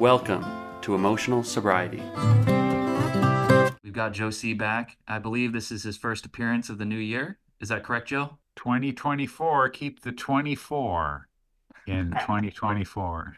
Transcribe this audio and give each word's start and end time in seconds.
Welcome 0.00 0.44
to 0.82 0.96
Emotional 0.96 1.44
Sobriety. 1.44 2.02
We've 3.84 3.92
got 3.92 4.12
Joe 4.12 4.30
C 4.30 4.52
back. 4.52 4.96
I 5.06 5.20
believe 5.20 5.52
this 5.52 5.70
is 5.70 5.84
his 5.84 5.96
first 5.96 6.26
appearance 6.26 6.68
of 6.68 6.78
the 6.78 6.84
new 6.84 6.98
year. 6.98 7.38
Is 7.60 7.68
that 7.68 7.84
correct, 7.84 8.08
Joe? 8.08 8.38
2024, 8.56 9.68
keep 9.68 10.02
the 10.02 10.10
24 10.10 11.28
in 11.86 12.10
2024. 12.20 13.36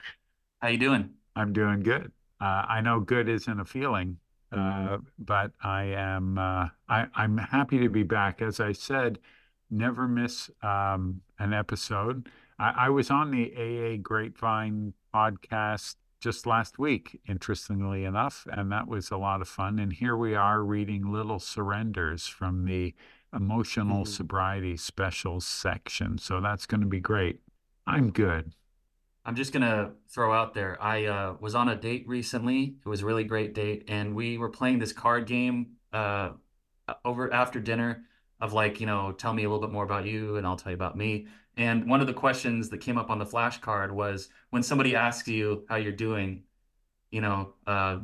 How 0.60 0.68
you 0.68 0.78
doing? 0.78 1.10
I'm 1.36 1.52
doing 1.52 1.80
good. 1.80 2.10
Uh, 2.40 2.64
I 2.66 2.80
know 2.80 3.00
good 3.00 3.28
isn't 3.28 3.60
a 3.60 3.66
feeling, 3.66 4.16
uh, 4.50 4.96
but 5.18 5.52
I 5.62 5.82
am. 5.84 6.38
Uh, 6.38 6.68
I, 6.88 7.06
I'm 7.14 7.36
happy 7.36 7.78
to 7.80 7.90
be 7.90 8.02
back. 8.02 8.40
As 8.40 8.60
I 8.60 8.72
said, 8.72 9.18
never 9.70 10.08
miss 10.08 10.50
um, 10.62 11.20
an 11.38 11.52
episode. 11.52 12.30
I, 12.58 12.86
I 12.86 12.88
was 12.88 13.10
on 13.10 13.30
the 13.30 13.52
AA 13.54 13.98
Grapevine 14.02 14.94
podcast 15.14 15.96
just 16.26 16.44
last 16.44 16.76
week, 16.76 17.20
interestingly 17.28 18.04
enough, 18.04 18.48
and 18.50 18.72
that 18.72 18.88
was 18.88 19.12
a 19.12 19.16
lot 19.16 19.40
of 19.40 19.46
fun. 19.46 19.78
And 19.78 19.92
here 19.92 20.16
we 20.16 20.34
are 20.34 20.60
reading 20.60 21.12
Little 21.12 21.38
Surrenders 21.38 22.26
from 22.26 22.64
the 22.64 22.94
Emotional 23.32 24.02
Mhm. 24.02 24.08
Sobriety 24.08 24.76
Specials 24.76 25.46
section. 25.46 26.18
So 26.18 26.40
that's 26.40 26.66
going 26.66 26.80
to 26.80 26.88
be 26.88 26.98
great. 26.98 27.42
I'm 27.86 28.10
good. 28.10 28.54
I'm 29.24 29.36
just 29.36 29.52
gonna 29.52 29.92
throw 30.08 30.32
out 30.32 30.54
there. 30.54 30.76
I 30.82 31.04
uh, 31.04 31.36
was 31.40 31.54
on 31.54 31.68
a 31.68 31.76
date 31.76 32.08
recently. 32.08 32.76
It 32.84 32.88
was 32.88 33.02
a 33.02 33.06
really 33.06 33.24
great 33.24 33.54
date, 33.54 33.84
and 33.86 34.14
we 34.16 34.36
were 34.36 34.48
playing 34.48 34.80
this 34.80 34.92
card 34.92 35.26
game 35.26 35.76
uh, 35.92 36.30
over 37.04 37.32
after 37.32 37.60
dinner 37.60 38.04
of 38.40 38.52
like, 38.52 38.80
you 38.80 38.86
know, 38.86 39.12
tell 39.12 39.32
me 39.32 39.44
a 39.44 39.48
little 39.48 39.66
bit 39.66 39.72
more 39.72 39.84
about 39.84 40.06
you, 40.06 40.36
and 40.36 40.46
I'll 40.46 40.56
tell 40.56 40.72
you 40.72 40.76
about 40.76 40.96
me. 40.96 41.26
And 41.56 41.88
one 41.88 42.00
of 42.00 42.06
the 42.06 42.12
questions 42.12 42.68
that 42.70 42.78
came 42.78 42.98
up 42.98 43.10
on 43.10 43.18
the 43.18 43.24
flashcard 43.24 43.90
was 43.90 44.28
when 44.50 44.62
somebody 44.62 44.94
asks 44.94 45.28
you 45.28 45.64
how 45.68 45.76
you're 45.76 45.92
doing, 45.92 46.42
you 47.10 47.20
know, 47.22 47.54
uh, 47.66 47.98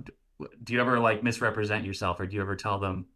do 0.65 0.73
you 0.73 0.81
ever 0.81 0.99
like 0.99 1.23
misrepresent 1.23 1.85
yourself, 1.85 2.19
or 2.21 2.27
do 2.27 2.35
you 2.37 2.43
ever 2.43 2.57
tell 2.57 2.79
them 2.79 3.07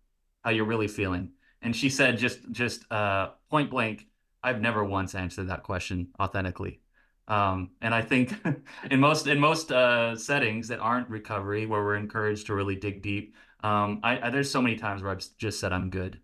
how 0.45 0.51
you're 0.51 0.65
really 0.65 0.89
feeling? 0.89 1.31
And 1.63 1.75
she 1.75 1.91
said 1.91 2.19
just 2.19 2.39
just 2.53 2.91
uh, 2.93 3.31
point 3.51 3.71
blank, 3.71 4.07
I've 4.43 4.61
never 4.61 4.85
once 4.85 5.15
answered 5.15 5.49
that 5.49 5.63
question 5.63 6.09
authentically. 6.21 6.81
Um, 7.29 7.71
and 7.81 7.95
I 7.95 8.03
think 8.03 8.35
in 8.91 9.01
most 9.01 9.27
in 9.27 9.41
most 9.41 9.73
uh, 9.73 10.17
settings 10.17 10.69
that 10.69 10.79
aren't 10.81 11.09
recovery, 11.09 11.67
where 11.67 11.83
we're 11.83 11.97
encouraged 11.97 12.47
to 12.47 12.55
really 12.55 12.77
dig 12.77 13.03
deep, 13.03 13.35
um, 13.65 14.01
I, 14.03 14.27
I 14.27 14.31
there's 14.31 14.51
so 14.51 14.63
many 14.63 14.77
times 14.77 15.03
where 15.03 15.13
I've 15.13 15.25
just 15.39 15.59
said 15.61 15.73
I'm 15.73 15.91
good, 15.91 16.21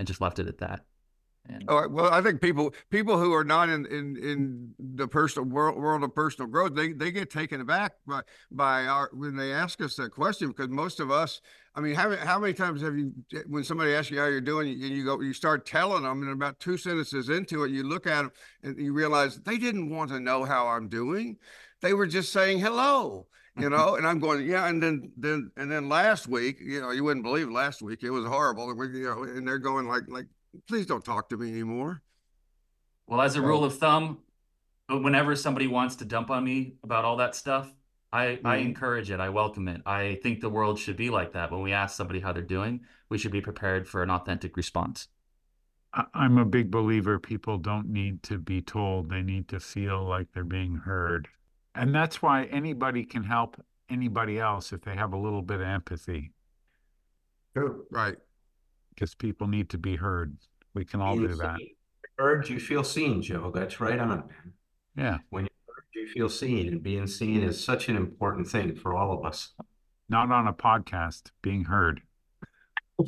and 0.00 0.06
just 0.06 0.22
left 0.22 0.38
it 0.38 0.48
at 0.48 0.58
that. 0.58 0.80
And 1.46 1.64
Oh, 1.68 1.86
well, 1.88 2.10
I 2.12 2.22
think 2.22 2.40
people 2.40 2.72
people 2.90 3.18
who 3.18 3.34
are 3.34 3.44
not 3.44 3.68
in 3.68 3.84
in 3.86 4.16
in 4.16 4.74
the 4.78 5.06
personal 5.06 5.48
world 5.48 5.76
world 5.76 6.02
of 6.02 6.14
personal 6.14 6.50
growth, 6.50 6.74
they 6.74 6.92
they 6.92 7.10
get 7.10 7.30
taken 7.30 7.60
aback 7.60 7.92
by 8.06 8.22
by 8.50 8.86
our 8.86 9.10
when 9.12 9.36
they 9.36 9.52
ask 9.52 9.80
us 9.82 9.94
that 9.96 10.10
question 10.10 10.48
because 10.48 10.68
most 10.68 11.00
of 11.00 11.10
us, 11.10 11.42
I 11.74 11.80
mean, 11.80 11.94
how 11.94 12.16
how 12.16 12.38
many 12.38 12.54
times 12.54 12.80
have 12.80 12.96
you 12.96 13.12
when 13.46 13.62
somebody 13.62 13.94
asks 13.94 14.10
you 14.10 14.18
how 14.18 14.26
you're 14.26 14.40
doing 14.40 14.68
and 14.70 14.80
you 14.80 15.04
go 15.04 15.20
you 15.20 15.34
start 15.34 15.66
telling 15.66 16.02
them 16.04 16.22
and 16.22 16.32
about 16.32 16.60
two 16.60 16.78
sentences 16.78 17.28
into 17.28 17.64
it, 17.64 17.70
you 17.70 17.82
look 17.82 18.06
at 18.06 18.22
them 18.22 18.32
and 18.62 18.78
you 18.78 18.94
realize 18.94 19.38
they 19.40 19.58
didn't 19.58 19.90
want 19.90 20.10
to 20.10 20.20
know 20.20 20.44
how 20.44 20.66
I'm 20.66 20.88
doing, 20.88 21.36
they 21.82 21.92
were 21.92 22.06
just 22.06 22.32
saying 22.32 22.60
hello. 22.60 23.26
You 23.62 23.70
know, 23.70 23.96
and 23.96 24.06
I'm 24.06 24.18
going, 24.18 24.46
yeah, 24.46 24.66
and 24.68 24.82
then, 24.82 25.12
then, 25.16 25.50
and 25.56 25.70
then 25.70 25.88
last 25.88 26.26
week, 26.26 26.58
you 26.60 26.80
know, 26.80 26.90
you 26.90 27.04
wouldn't 27.04 27.24
believe 27.24 27.50
last 27.50 27.82
week 27.82 28.02
it 28.02 28.10
was 28.10 28.24
horrible. 28.24 28.70
And 28.70 28.78
we, 28.78 28.86
you 28.98 29.04
know, 29.04 29.22
and 29.24 29.46
they're 29.46 29.58
going 29.58 29.86
like, 29.88 30.04
like, 30.08 30.26
please 30.68 30.86
don't 30.86 31.04
talk 31.04 31.28
to 31.30 31.36
me 31.36 31.48
anymore. 31.50 32.02
well, 33.06 33.20
as 33.20 33.32
a 33.34 33.40
So- 33.40 33.44
rule 33.44 33.64
of 33.64 33.76
thumb, 33.76 34.18
but 34.88 35.02
whenever 35.02 35.34
somebody 35.34 35.66
wants 35.66 35.96
to 35.96 36.04
dump 36.04 36.30
on 36.30 36.44
me 36.44 36.76
about 36.84 37.04
all 37.04 37.16
that 37.16 37.34
stuff, 37.34 37.72
I 38.12 38.40
I 38.44 38.58
Mhm. 38.58 38.66
encourage 38.66 39.10
it. 39.10 39.18
I 39.20 39.28
welcome 39.30 39.66
it. 39.68 39.82
I 39.84 40.18
think 40.22 40.40
the 40.40 40.48
world 40.50 40.78
should 40.78 40.96
be 40.96 41.10
like 41.10 41.32
that. 41.32 41.50
When 41.50 41.60
we 41.62 41.72
ask 41.72 41.96
somebody 41.96 42.20
how 42.20 42.32
they're 42.32 42.42
doing, 42.42 42.84
we 43.08 43.18
should 43.18 43.32
be 43.32 43.40
prepared 43.40 43.88
for 43.88 44.02
an 44.02 44.10
authentic 44.10 44.56
response. 44.56 45.08
I'm 46.14 46.38
a 46.38 46.44
big 46.44 46.70
believer 46.70 47.18
people 47.18 47.58
don't 47.58 47.88
need 47.88 48.22
to 48.24 48.38
be 48.38 48.62
told, 48.62 49.10
they 49.10 49.22
need 49.22 49.48
to 49.48 49.58
feel 49.58 50.04
like 50.04 50.30
they're 50.32 50.44
being 50.44 50.76
heard. 50.76 51.28
And 51.80 51.94
that's 51.94 52.20
why 52.20 52.44
anybody 52.44 53.04
can 53.04 53.24
help 53.24 53.56
anybody 53.88 54.38
else 54.38 54.72
if 54.72 54.82
they 54.82 54.94
have 54.94 55.14
a 55.14 55.16
little 55.16 55.40
bit 55.42 55.56
of 55.60 55.66
empathy, 55.66 56.32
True. 57.56 57.86
Right. 57.90 58.16
because 58.94 59.14
people 59.14 59.48
need 59.48 59.70
to 59.70 59.78
be 59.78 59.96
heard. 59.96 60.36
We 60.74 60.84
can 60.84 61.00
all 61.00 61.16
do 61.16 61.26
Being 61.26 61.38
that. 61.38 61.58
Heard, 62.18 62.48
you 62.50 62.60
feel 62.60 62.84
seen, 62.84 63.22
Joe. 63.22 63.50
That's 63.52 63.80
right 63.80 63.98
on, 63.98 64.08
man. 64.08 64.52
Yeah. 64.94 65.18
When 65.30 65.44
you 65.44 65.50
heard, 65.66 65.84
you 65.94 66.06
feel 66.08 66.28
seen, 66.28 66.68
and 66.68 66.82
being 66.82 67.06
seen 67.06 67.42
is 67.42 67.62
such 67.64 67.88
an 67.88 67.96
important 67.96 68.46
thing 68.46 68.76
for 68.76 68.94
all 68.94 69.18
of 69.18 69.24
us. 69.24 69.52
Not 70.10 70.30
on 70.30 70.46
a 70.48 70.52
podcast, 70.52 71.30
being 71.42 71.64
heard. 71.64 72.02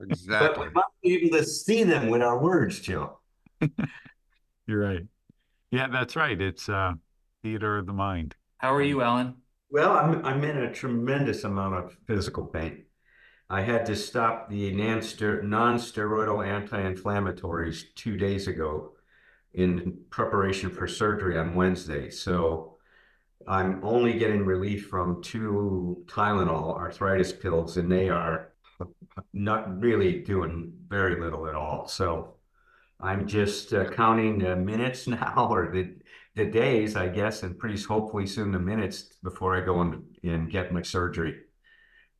But 0.00 0.10
Exactly. 0.12 0.68
we 0.68 0.72
must 0.74 0.86
be 1.02 1.14
able 1.26 1.38
to 1.38 1.44
see 1.44 1.82
them 1.82 2.06
with 2.08 2.22
our 2.22 2.38
words, 2.38 2.78
Joe. 2.78 3.18
You're 4.68 4.78
right. 4.78 5.02
Yeah, 5.72 5.88
that's 5.88 6.14
right. 6.14 6.40
It's 6.40 6.68
uh 6.68 6.92
theater 7.42 7.78
of 7.78 7.86
the 7.86 7.92
mind. 7.92 8.34
How 8.58 8.74
are 8.74 8.82
you, 8.82 9.02
Allen? 9.02 9.34
Well, 9.70 9.92
I'm 9.92 10.24
I'm 10.24 10.42
in 10.44 10.56
a 10.58 10.72
tremendous 10.72 11.44
amount 11.44 11.74
of 11.74 11.96
physical 12.06 12.46
pain. 12.46 12.84
I 13.50 13.62
had 13.62 13.86
to 13.86 13.96
stop 13.96 14.50
the 14.50 14.72
non-ster- 14.72 15.42
non-steroidal 15.42 16.46
anti-inflammatories 16.46 17.94
two 17.94 18.18
days 18.18 18.46
ago 18.46 18.92
in 19.54 19.98
preparation 20.10 20.68
for 20.68 20.86
surgery 20.86 21.38
on 21.38 21.54
Wednesday. 21.54 22.10
So 22.10 22.76
I'm 23.46 23.82
only 23.82 24.18
getting 24.18 24.44
relief 24.44 24.88
from 24.88 25.22
two 25.22 26.04
Tylenol 26.06 26.76
arthritis 26.76 27.32
pills, 27.32 27.78
and 27.78 27.90
they 27.90 28.10
are 28.10 28.52
not 29.32 29.80
really 29.80 30.20
doing 30.20 30.72
very 30.88 31.18
little 31.18 31.46
at 31.46 31.54
all. 31.54 31.88
So 31.88 32.34
I'm 33.00 33.26
just 33.26 33.72
uh, 33.72 33.88
counting 33.90 34.38
the 34.38 34.56
minutes 34.56 35.06
now, 35.06 35.48
or 35.50 35.70
the 35.72 35.94
the 36.38 36.46
days, 36.46 36.96
I 36.96 37.08
guess, 37.08 37.42
and 37.42 37.58
pretty 37.58 37.82
hopefully 37.82 38.26
soon 38.26 38.52
the 38.52 38.60
minutes 38.60 39.02
before 39.22 39.56
I 39.56 39.60
go 39.60 39.80
and, 39.80 40.04
and 40.22 40.50
get 40.50 40.72
my 40.72 40.82
surgery. 40.82 41.40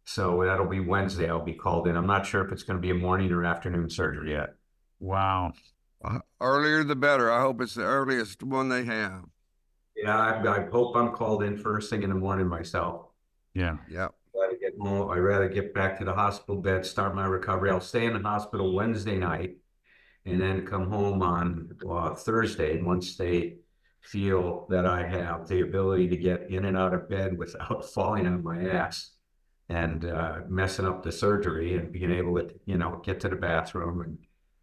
So 0.05 0.43
that'll 0.45 0.67
be 0.67 0.81
Wednesday. 0.81 1.31
I'll 1.31 1.45
be 1.45 1.55
called 1.55 1.87
in. 1.87 1.97
I'm 1.97 2.07
not 2.07 2.27
sure 2.27 2.45
if 2.45 2.53
it's 2.53 2.65
going 2.65 2.77
to 2.77 2.83
be 2.83 2.91
a 2.91 2.95
morning 2.95 3.31
or 3.31 3.45
afternoon 3.45 3.89
surgery 3.89 4.33
yet. 4.33 4.55
Wow. 4.99 5.53
Uh, 6.05 6.19
earlier 6.41 6.83
the 6.83 6.97
better. 6.97 7.31
I 7.31 7.41
hope 7.41 7.61
it's 7.61 7.75
the 7.75 7.85
earliest 7.85 8.43
one 8.43 8.69
they 8.69 8.85
have. 8.85 9.25
Yeah, 9.97 10.19
I, 10.19 10.63
I 10.63 10.69
hope 10.71 10.97
I'm 10.97 11.13
called 11.13 11.45
in 11.45 11.57
first 11.57 11.89
thing 11.89 12.03
in 12.03 12.11
the 12.11 12.17
morning 12.17 12.49
myself. 12.49 13.07
Yeah. 13.55 13.77
Yeah. 13.89 14.09
Rather 14.35 14.57
get 14.61 14.77
more, 14.77 15.15
I'd 15.15 15.21
rather 15.21 15.49
get 15.49 15.75
back 15.75 15.99
to 15.99 16.05
the 16.05 16.13
hospital 16.13 16.61
bed, 16.61 16.85
start 16.85 17.15
my 17.15 17.27
recovery. 17.27 17.71
I'll 17.71 17.81
stay 17.81 18.07
in 18.07 18.15
the 18.15 18.29
hospital 18.29 18.75
Wednesday 18.75 19.17
night 19.17 19.59
and 20.25 20.41
then 20.41 20.67
come 20.67 20.91
home 20.91 21.23
on 21.23 21.71
uh, 21.89 22.15
Thursday. 22.15 22.79
And 22.79 22.87
once 22.87 23.17
they 23.17 23.59
feel 24.13 24.67
that 24.71 24.87
I 24.87 25.07
have 25.07 25.49
the 25.49 25.61
ability 25.63 26.09
to 26.09 26.17
get 26.17 26.51
in 26.51 26.65
and 26.65 26.77
out 26.77 26.95
of 26.95 27.09
bed 27.09 27.37
without 27.39 27.85
falling 27.95 28.27
on 28.27 28.43
my 28.43 28.63
ass 28.69 29.13
and 29.69 30.05
uh, 30.05 30.39
messing 30.49 30.87
up 30.87 31.03
the 31.03 31.13
surgery 31.13 31.77
and 31.77 31.93
being 31.93 32.11
able 32.11 32.35
to, 32.37 32.49
you 32.65 32.79
know, 32.79 33.01
get 33.05 33.21
to 33.21 33.29
the 33.29 33.37
bathroom 33.37 34.01
and 34.01 34.19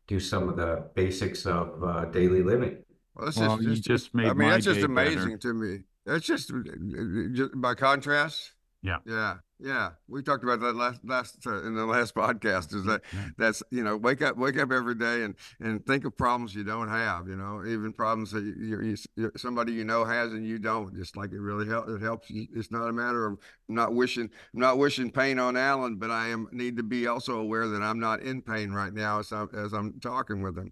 do 0.08 0.20
some 0.20 0.50
of 0.50 0.56
the 0.58 0.90
basics 0.96 1.46
of 1.46 1.84
uh, 1.84 2.06
daily 2.06 2.42
living. 2.44 2.78
Well, 3.16 3.28
this 3.28 3.38
Well, 3.38 3.58
is 3.60 3.66
you 3.66 3.72
just, 3.76 3.84
just 3.84 4.14
made 4.16 4.28
I 4.28 4.34
mean, 4.34 4.48
my 4.48 4.54
that's 4.56 4.66
just 4.66 4.82
day 4.82 4.88
better. 4.88 5.12
amazing 5.12 5.40
to 5.40 5.54
me. 5.54 5.80
That's 6.06 6.26
just, 6.26 6.52
uh, 6.52 6.58
uh, 6.58 7.34
just 7.34 7.52
by 7.62 7.76
contrast. 7.76 8.54
Yeah. 8.82 8.98
Yeah. 9.06 9.36
Yeah. 9.58 9.92
We 10.10 10.22
talked 10.22 10.44
about 10.44 10.60
that 10.60 10.76
last, 10.76 11.00
last, 11.06 11.38
uh, 11.48 11.64
in 11.64 11.76
the 11.76 11.86
last 11.86 12.14
podcast 12.16 12.76
is 12.76 12.84
that 12.86 13.02
that's, 13.38 13.64
you 13.72 13.86
know, 13.86 13.96
wake 13.96 14.22
up, 14.22 14.36
wake 14.36 14.58
up 14.60 14.70
every 14.70 14.96
day 14.96 15.24
and, 15.24 15.34
and 15.62 15.86
think 15.86 16.04
of 16.04 16.18
problems 16.18 16.54
you 16.54 16.66
don't 16.66 16.90
have, 16.90 17.30
you 17.30 17.38
know, 17.38 17.64
even 17.66 17.94
problems 17.94 18.32
that 18.32 18.44
you, 18.44 18.54
you, 18.60 18.82
you, 18.82 18.96
you- 19.16 19.32
somebody 19.38 19.72
you 19.72 19.86
know 19.86 20.04
has 20.04 20.34
and 20.34 20.46
you 20.46 20.60
don't, 20.60 20.94
just 20.96 21.16
like 21.16 21.32
it 21.32 21.40
really 21.40 21.68
helps. 21.70 21.90
It 21.90 22.02
helps. 22.02 22.28
It's 22.30 22.70
not 22.70 22.90
a 22.90 22.94
matter 22.94 23.26
of 23.28 23.38
not 23.70 23.94
wishing, 23.96 24.30
not 24.54 24.78
wishing 24.78 25.10
pain 25.10 25.40
on 25.40 25.56
Allen, 25.56 25.96
but 25.96 26.12
I 26.12 26.28
am 26.28 26.50
need 26.52 26.76
to 26.76 26.84
be 26.84 27.08
also 27.08 27.40
aware 27.40 27.68
that 27.70 27.82
I'm 27.82 28.00
not 28.00 28.22
in 28.24 28.42
pain 28.42 28.72
right 28.72 28.94
now 28.94 29.20
as 29.20 29.32
I'm, 29.32 29.50
as 29.56 29.72
I'm 29.72 30.00
talking 30.02 30.42
with 30.42 30.58
him. 30.58 30.72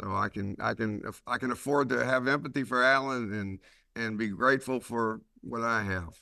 So 0.00 0.10
I 0.12 0.28
can, 0.28 0.56
I 0.58 0.74
can, 0.74 1.02
I 1.28 1.38
can 1.38 1.52
afford 1.52 1.88
to 1.90 2.04
have 2.04 2.26
empathy 2.26 2.64
for 2.64 2.82
Allen 2.82 3.32
and, 3.32 3.58
and 3.94 4.18
be 4.18 4.26
grateful 4.26 4.80
for 4.80 5.20
what 5.42 5.62
I 5.62 5.84
have. 5.84 6.20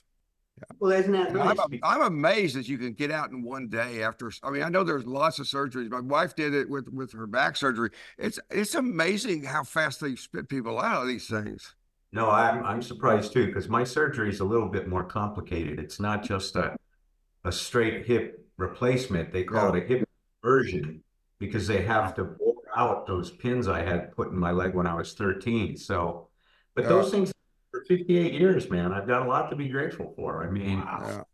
Well, 0.78 0.92
isn't 0.92 1.12
that 1.12 1.28
And 1.28 1.40
I'm, 1.40 1.58
am- 1.58 1.80
I'm 1.82 2.02
amazed 2.02 2.56
that 2.56 2.68
you 2.68 2.78
can 2.78 2.92
get 2.92 3.10
out 3.10 3.30
in 3.30 3.42
one 3.42 3.68
day 3.68 4.02
after. 4.02 4.30
I 4.42 4.50
mean, 4.50 4.62
I 4.62 4.68
know 4.68 4.84
there's 4.84 5.06
lots 5.06 5.38
of 5.38 5.46
surgeries. 5.46 5.90
My 5.90 6.00
wife 6.00 6.34
did 6.34 6.54
it 6.54 6.68
with 6.68 6.88
with 6.88 7.12
her 7.12 7.26
back 7.26 7.56
surgery. 7.56 7.90
It's 8.18 8.38
it's 8.50 8.74
amazing 8.74 9.44
how 9.44 9.64
fast 9.64 10.00
they 10.00 10.16
spit 10.16 10.48
people 10.48 10.80
out 10.80 11.02
of 11.02 11.08
these 11.08 11.28
things. 11.28 11.74
No, 12.12 12.30
I'm 12.30 12.64
I'm 12.64 12.82
surprised 12.82 13.32
too 13.32 13.46
because 13.46 13.68
my 13.68 13.84
surgery 13.84 14.28
is 14.28 14.40
a 14.40 14.44
little 14.44 14.68
bit 14.68 14.88
more 14.88 15.04
complicated. 15.04 15.78
It's 15.78 15.98
not 16.00 16.22
just 16.22 16.56
a 16.56 16.76
a 17.44 17.52
straight 17.52 18.06
hip 18.06 18.46
replacement. 18.56 19.32
They 19.32 19.44
call 19.44 19.74
it 19.74 19.82
a 19.82 19.86
hip 19.86 20.08
version 20.42 21.02
because 21.38 21.66
they 21.66 21.82
have 21.82 22.14
to 22.14 22.24
bore 22.24 22.54
out 22.76 23.06
those 23.06 23.30
pins 23.30 23.68
I 23.68 23.82
had 23.82 24.12
put 24.12 24.28
in 24.28 24.38
my 24.38 24.50
leg 24.50 24.74
when 24.74 24.86
I 24.86 24.94
was 24.94 25.14
13. 25.14 25.76
So, 25.76 26.28
but 26.74 26.88
those 26.88 27.10
things 27.10 27.31
for 27.72 27.82
58 27.88 28.34
years, 28.34 28.70
man. 28.70 28.92
I've 28.92 29.08
got 29.08 29.22
a 29.26 29.28
lot 29.28 29.48
to 29.50 29.56
be 29.56 29.68
grateful 29.68 30.12
for. 30.14 30.44
I 30.46 30.50
mean, 30.50 30.78
Yeah. 30.78 31.24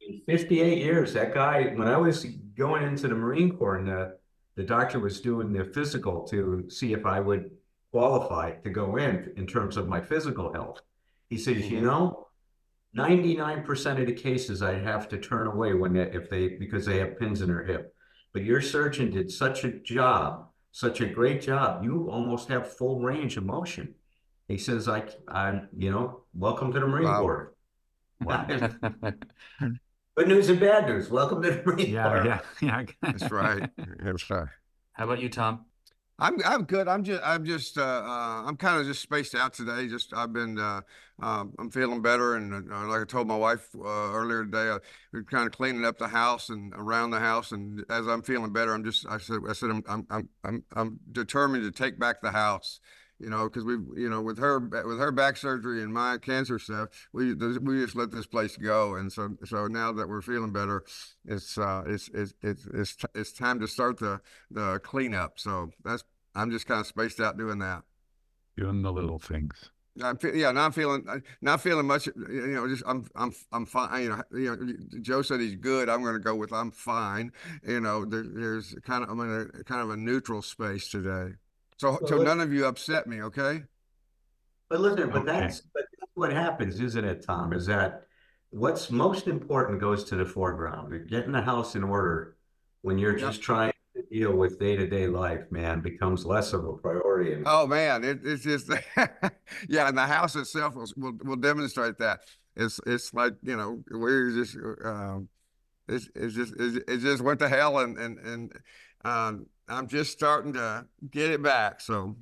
in 0.00 0.20
58 0.26 0.78
years, 0.78 1.14
that 1.14 1.32
guy, 1.32 1.72
when 1.74 1.86
I 1.88 1.96
was 1.96 2.24
going 2.56 2.82
into 2.82 3.08
the 3.08 3.14
Marine 3.14 3.56
Corps 3.56 3.76
and 3.76 3.86
the, 3.88 4.18
the 4.56 4.64
doctor 4.64 4.98
was 4.98 5.20
doing 5.20 5.52
the 5.52 5.64
physical 5.64 6.26
to 6.28 6.68
see 6.68 6.92
if 6.92 7.06
I 7.06 7.20
would 7.20 7.50
qualify 7.92 8.52
to 8.56 8.70
go 8.70 8.96
in 8.96 9.32
in 9.36 9.46
terms 9.46 9.76
of 9.76 9.88
my 9.88 10.00
physical 10.00 10.52
health, 10.52 10.80
he 11.30 11.38
says, 11.38 11.70
you 11.70 11.78
Mhm. 11.80 11.84
know, 11.84 12.28
99% 12.96 14.00
of 14.00 14.06
the 14.06 14.12
cases 14.12 14.62
I 14.62 14.74
have 14.74 15.08
to 15.10 15.18
turn 15.18 15.46
away 15.46 15.74
when 15.74 15.92
they, 15.92 16.10
if 16.12 16.28
they 16.30 16.48
because 16.48 16.86
they 16.86 16.98
have 16.98 17.18
pins 17.18 17.42
in 17.42 17.48
their 17.48 17.62
hip. 17.64 17.94
But 18.32 18.42
your 18.42 18.60
surgeon 18.60 19.10
did 19.10 19.30
such 19.30 19.64
a 19.64 19.72
job, 19.72 20.48
such 20.72 21.00
a 21.00 21.06
great 21.06 21.42
job. 21.42 21.84
You 21.84 22.08
almost 22.10 22.48
have 22.48 22.74
full 22.76 23.00
range 23.00 23.36
of 23.36 23.44
motion. 23.44 23.94
He 24.48 24.58
says, 24.58 24.88
I, 24.88 25.02
I'm, 25.28 25.68
you 25.76 25.90
know, 25.90 26.20
welcome 26.32 26.72
to 26.72 26.78
the 26.78 26.86
Marine 26.86 27.08
Wow. 27.08 27.20
Corps. 27.20 27.54
Wow. 28.20 28.46
Good 30.16 30.28
news 30.28 30.48
and 30.48 30.60
bad 30.60 30.86
news. 30.86 31.10
Welcome 31.10 31.42
to 31.42 31.50
the 31.50 31.62
Marine 31.66 31.92
Yeah, 31.92 32.02
Corps. 32.04 32.24
yeah, 32.24 32.40
yeah. 32.60 32.82
That's 33.02 33.30
right. 33.30 33.68
That's 34.00 34.30
right. 34.30 34.48
How 34.92 35.04
about 35.04 35.20
you, 35.20 35.28
Thom? 35.28 35.64
I'm 36.18 36.40
I'm 36.46 36.64
good. 36.64 36.88
I'm 36.88 37.04
just 37.04 37.20
I'm 37.22 37.44
just 37.44 37.76
uh, 37.76 37.82
uh 37.82 38.44
I'm 38.46 38.56
kind 38.56 38.80
of 38.80 38.86
just 38.86 39.02
spaced 39.02 39.34
out 39.34 39.52
today. 39.52 39.86
Just 39.86 40.14
I've 40.14 40.32
been 40.32 40.58
uh, 40.58 40.80
um, 41.20 41.52
I'm 41.58 41.70
feeling 41.70 42.00
better, 42.00 42.36
and 42.36 42.72
uh, 42.72 42.86
like 42.86 43.02
I 43.02 43.04
told 43.04 43.26
my 43.26 43.36
wife 43.36 43.68
uh, 43.76 44.12
earlier 44.14 44.44
today, 44.44 44.70
uh, 44.70 44.78
we're 45.12 45.24
kind 45.24 45.44
of 45.46 45.52
cleaning 45.52 45.84
up 45.84 45.98
the 45.98 46.08
house 46.08 46.48
and 46.48 46.72
around 46.74 47.10
the 47.10 47.20
house. 47.20 47.52
And 47.52 47.84
as 47.90 48.06
I'm 48.06 48.22
feeling 48.22 48.50
better, 48.50 48.72
I'm 48.72 48.82
just 48.84 49.06
I 49.06 49.18
said 49.18 49.40
I 49.46 49.52
said 49.52 49.68
I'm 49.68 49.84
I'm 49.86 50.06
I'm 50.08 50.28
I'm, 50.42 50.64
I'm 50.74 51.00
determined 51.12 51.64
to 51.64 51.70
take 51.70 51.98
back 51.98 52.22
the 52.22 52.30
house. 52.30 52.80
You 53.18 53.30
know, 53.30 53.44
because 53.44 53.64
we 53.64 53.74
you 54.00 54.10
know 54.10 54.20
with 54.20 54.38
her 54.38 54.58
with 54.58 54.98
her 54.98 55.10
back 55.10 55.36
surgery 55.36 55.82
and 55.82 55.92
my 55.92 56.18
cancer 56.18 56.58
stuff, 56.58 56.88
we 57.12 57.34
we 57.34 57.82
just 57.82 57.96
let 57.96 58.10
this 58.10 58.26
place 58.26 58.56
go. 58.56 58.96
And 58.96 59.10
so 59.10 59.36
so 59.44 59.66
now 59.66 59.92
that 59.92 60.08
we're 60.08 60.22
feeling 60.22 60.52
better, 60.52 60.84
it's 61.24 61.56
uh 61.56 61.82
it's 61.86 62.10
it's 62.12 62.34
it's 62.42 62.66
it's, 62.74 62.96
t- 62.96 63.08
it's 63.14 63.32
time 63.32 63.58
to 63.60 63.68
start 63.68 63.98
the 63.98 64.20
the 64.50 64.80
cleanup. 64.80 65.38
So 65.38 65.70
that's 65.82 66.04
I'm 66.34 66.50
just 66.50 66.66
kind 66.66 66.80
of 66.80 66.86
spaced 66.86 67.20
out 67.20 67.38
doing 67.38 67.58
that. 67.60 67.82
Doing 68.56 68.82
the 68.82 68.92
little 68.92 69.18
things. 69.18 69.70
I'm 70.02 70.18
fe- 70.18 70.36
yeah, 70.36 70.52
not 70.52 70.74
feeling 70.74 71.04
uh, 71.08 71.20
not 71.40 71.60
feeling 71.60 71.86
much. 71.86 72.06
You 72.06 72.46
know, 72.48 72.68
just 72.68 72.82
I'm 72.86 73.06
I'm 73.14 73.32
I'm 73.52 73.66
fine. 73.66 74.02
You 74.02 74.08
know, 74.10 74.22
you 74.32 74.56
know, 74.56 75.00
Joe 75.00 75.22
said 75.22 75.40
he's 75.40 75.56
good. 75.56 75.88
I'm 75.88 76.02
going 76.02 76.14
to 76.14 76.20
go 76.20 76.34
with 76.34 76.52
I'm 76.52 76.70
fine. 76.70 77.32
You 77.66 77.80
know, 77.80 78.04
there, 78.04 78.24
there's 78.26 78.74
kind 78.84 79.04
of 79.04 79.10
I'm 79.10 79.20
in 79.20 79.50
a 79.58 79.64
kind 79.64 79.80
of 79.80 79.90
a 79.90 79.96
neutral 79.96 80.42
space 80.42 80.88
today. 80.88 81.34
So 81.78 81.98
so 82.04 82.16
Well, 82.16 82.24
none 82.24 82.40
of 82.40 82.52
you 82.52 82.66
upset 82.66 83.06
me, 83.06 83.22
okay? 83.22 83.62
But 84.68 84.80
listen, 84.80 85.10
but 85.10 85.22
Okay. 85.22 85.26
that's 85.26 85.60
but 85.60 85.84
that's 86.00 86.12
what 86.14 86.32
happens, 86.32 86.80
isn't 86.80 87.04
it, 87.04 87.22
Tom? 87.22 87.52
Is 87.52 87.66
that 87.66 88.06
what's 88.50 88.90
most 88.90 89.26
important 89.28 89.80
goes 89.80 90.04
to 90.04 90.16
the 90.16 90.24
foreground. 90.24 91.08
Getting 91.08 91.32
the 91.32 91.42
house 91.42 91.74
in 91.74 91.84
order 91.84 92.36
when 92.82 92.98
you're 92.98 93.12
Yep. 93.12 93.20
just 93.20 93.42
trying 93.42 93.72
to 93.94 94.02
deal 94.10 94.32
with 94.32 94.58
day-to-day 94.58 95.08
life, 95.08 95.50
man, 95.50 95.80
becomes 95.80 96.24
less 96.26 96.52
of 96.52 96.64
a 96.66 96.72
priority. 96.74 97.32
And 97.32 97.46
Oh 97.46 97.66
man, 97.66 98.02
it, 98.02 98.20
it's 98.24 98.42
just 98.42 98.68
yeah, 99.68 99.88
and 99.88 99.96
the 99.96 100.06
house 100.06 100.34
itself 100.36 100.74
will, 100.74 100.88
will 100.96 101.12
will 101.24 101.36
demonstrate 101.36 101.98
that. 101.98 102.20
It's 102.56 102.80
it's 102.86 103.14
like 103.14 103.34
you 103.42 103.56
know 103.56 103.82
we're 103.90 104.30
just 104.32 104.56
um, 104.84 105.28
it's 105.88 106.08
it's 106.14 106.34
just 106.34 106.54
it's, 106.58 106.76
it 106.88 106.98
just 106.98 107.22
went 107.22 107.38
to 107.40 107.48
hell, 107.48 107.78
and 107.78 107.96
and 107.98 108.18
and 108.18 108.52
um, 109.04 109.46
I'm 109.68 109.86
just 109.86 110.12
starting 110.12 110.52
to 110.54 110.86
get 111.10 111.30
it 111.30 111.42
back. 111.42 111.80
So, 111.80 112.16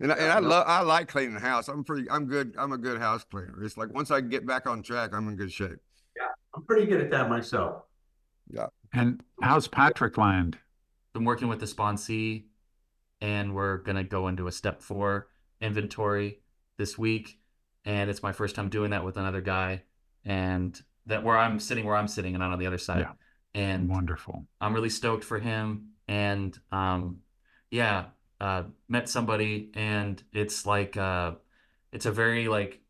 and 0.00 0.12
I, 0.12 0.16
and 0.16 0.32
I 0.32 0.38
love 0.38 0.64
I 0.66 0.80
like 0.82 1.08
cleaning 1.08 1.34
the 1.34 1.40
house. 1.40 1.68
I'm 1.68 1.84
pretty 1.84 2.10
I'm 2.10 2.26
good. 2.26 2.54
I'm 2.58 2.72
a 2.72 2.78
good 2.78 2.98
house 2.98 3.24
cleaner. 3.24 3.62
It's 3.62 3.76
like 3.76 3.92
once 3.92 4.10
I 4.10 4.20
get 4.20 4.46
back 4.46 4.66
on 4.66 4.82
track, 4.82 5.10
I'm 5.12 5.28
in 5.28 5.36
good 5.36 5.52
shape. 5.52 5.78
Yeah, 6.16 6.28
I'm 6.54 6.62
pretty 6.62 6.86
good 6.86 7.00
at 7.00 7.10
that 7.10 7.28
myself. 7.28 7.82
Yeah. 8.50 8.66
And 8.92 9.22
how's 9.42 9.68
Patrick 9.68 10.16
Land? 10.16 10.58
Been 11.12 11.24
working 11.24 11.48
with 11.48 11.60
the 11.60 11.66
sponsee, 11.66 12.44
and 13.20 13.54
we're 13.54 13.78
gonna 13.78 14.04
go 14.04 14.28
into 14.28 14.46
a 14.46 14.52
step 14.52 14.82
four 14.82 15.28
inventory 15.60 16.40
this 16.76 16.98
week, 16.98 17.38
and 17.84 18.08
it's 18.08 18.22
my 18.22 18.32
first 18.32 18.54
time 18.56 18.68
doing 18.68 18.90
that 18.90 19.04
with 19.04 19.16
another 19.16 19.40
guy, 19.40 19.82
and 20.24 20.80
that 21.06 21.22
where 21.22 21.36
I'm 21.36 21.58
sitting, 21.58 21.84
where 21.84 21.96
I'm 21.96 22.08
sitting, 22.08 22.34
and 22.34 22.40
not 22.40 22.52
on 22.52 22.58
the 22.58 22.66
other 22.66 22.78
side. 22.78 23.00
Yeah. 23.00 23.12
And 23.60 23.88
Wonderful. 23.88 24.46
I'm 24.60 24.74
really 24.74 24.90
stoked 24.90 25.24
for 25.24 25.38
him. 25.38 25.90
And 26.08 26.58
um, 26.72 27.18
yeah, 27.70 28.06
uh, 28.40 28.64
met 28.88 29.08
somebody, 29.08 29.70
and 29.74 30.22
it's 30.32 30.66
like 30.66 30.96
uh, 30.96 31.32
it's 31.92 32.06
a 32.06 32.12
very 32.12 32.48
like 32.48 32.80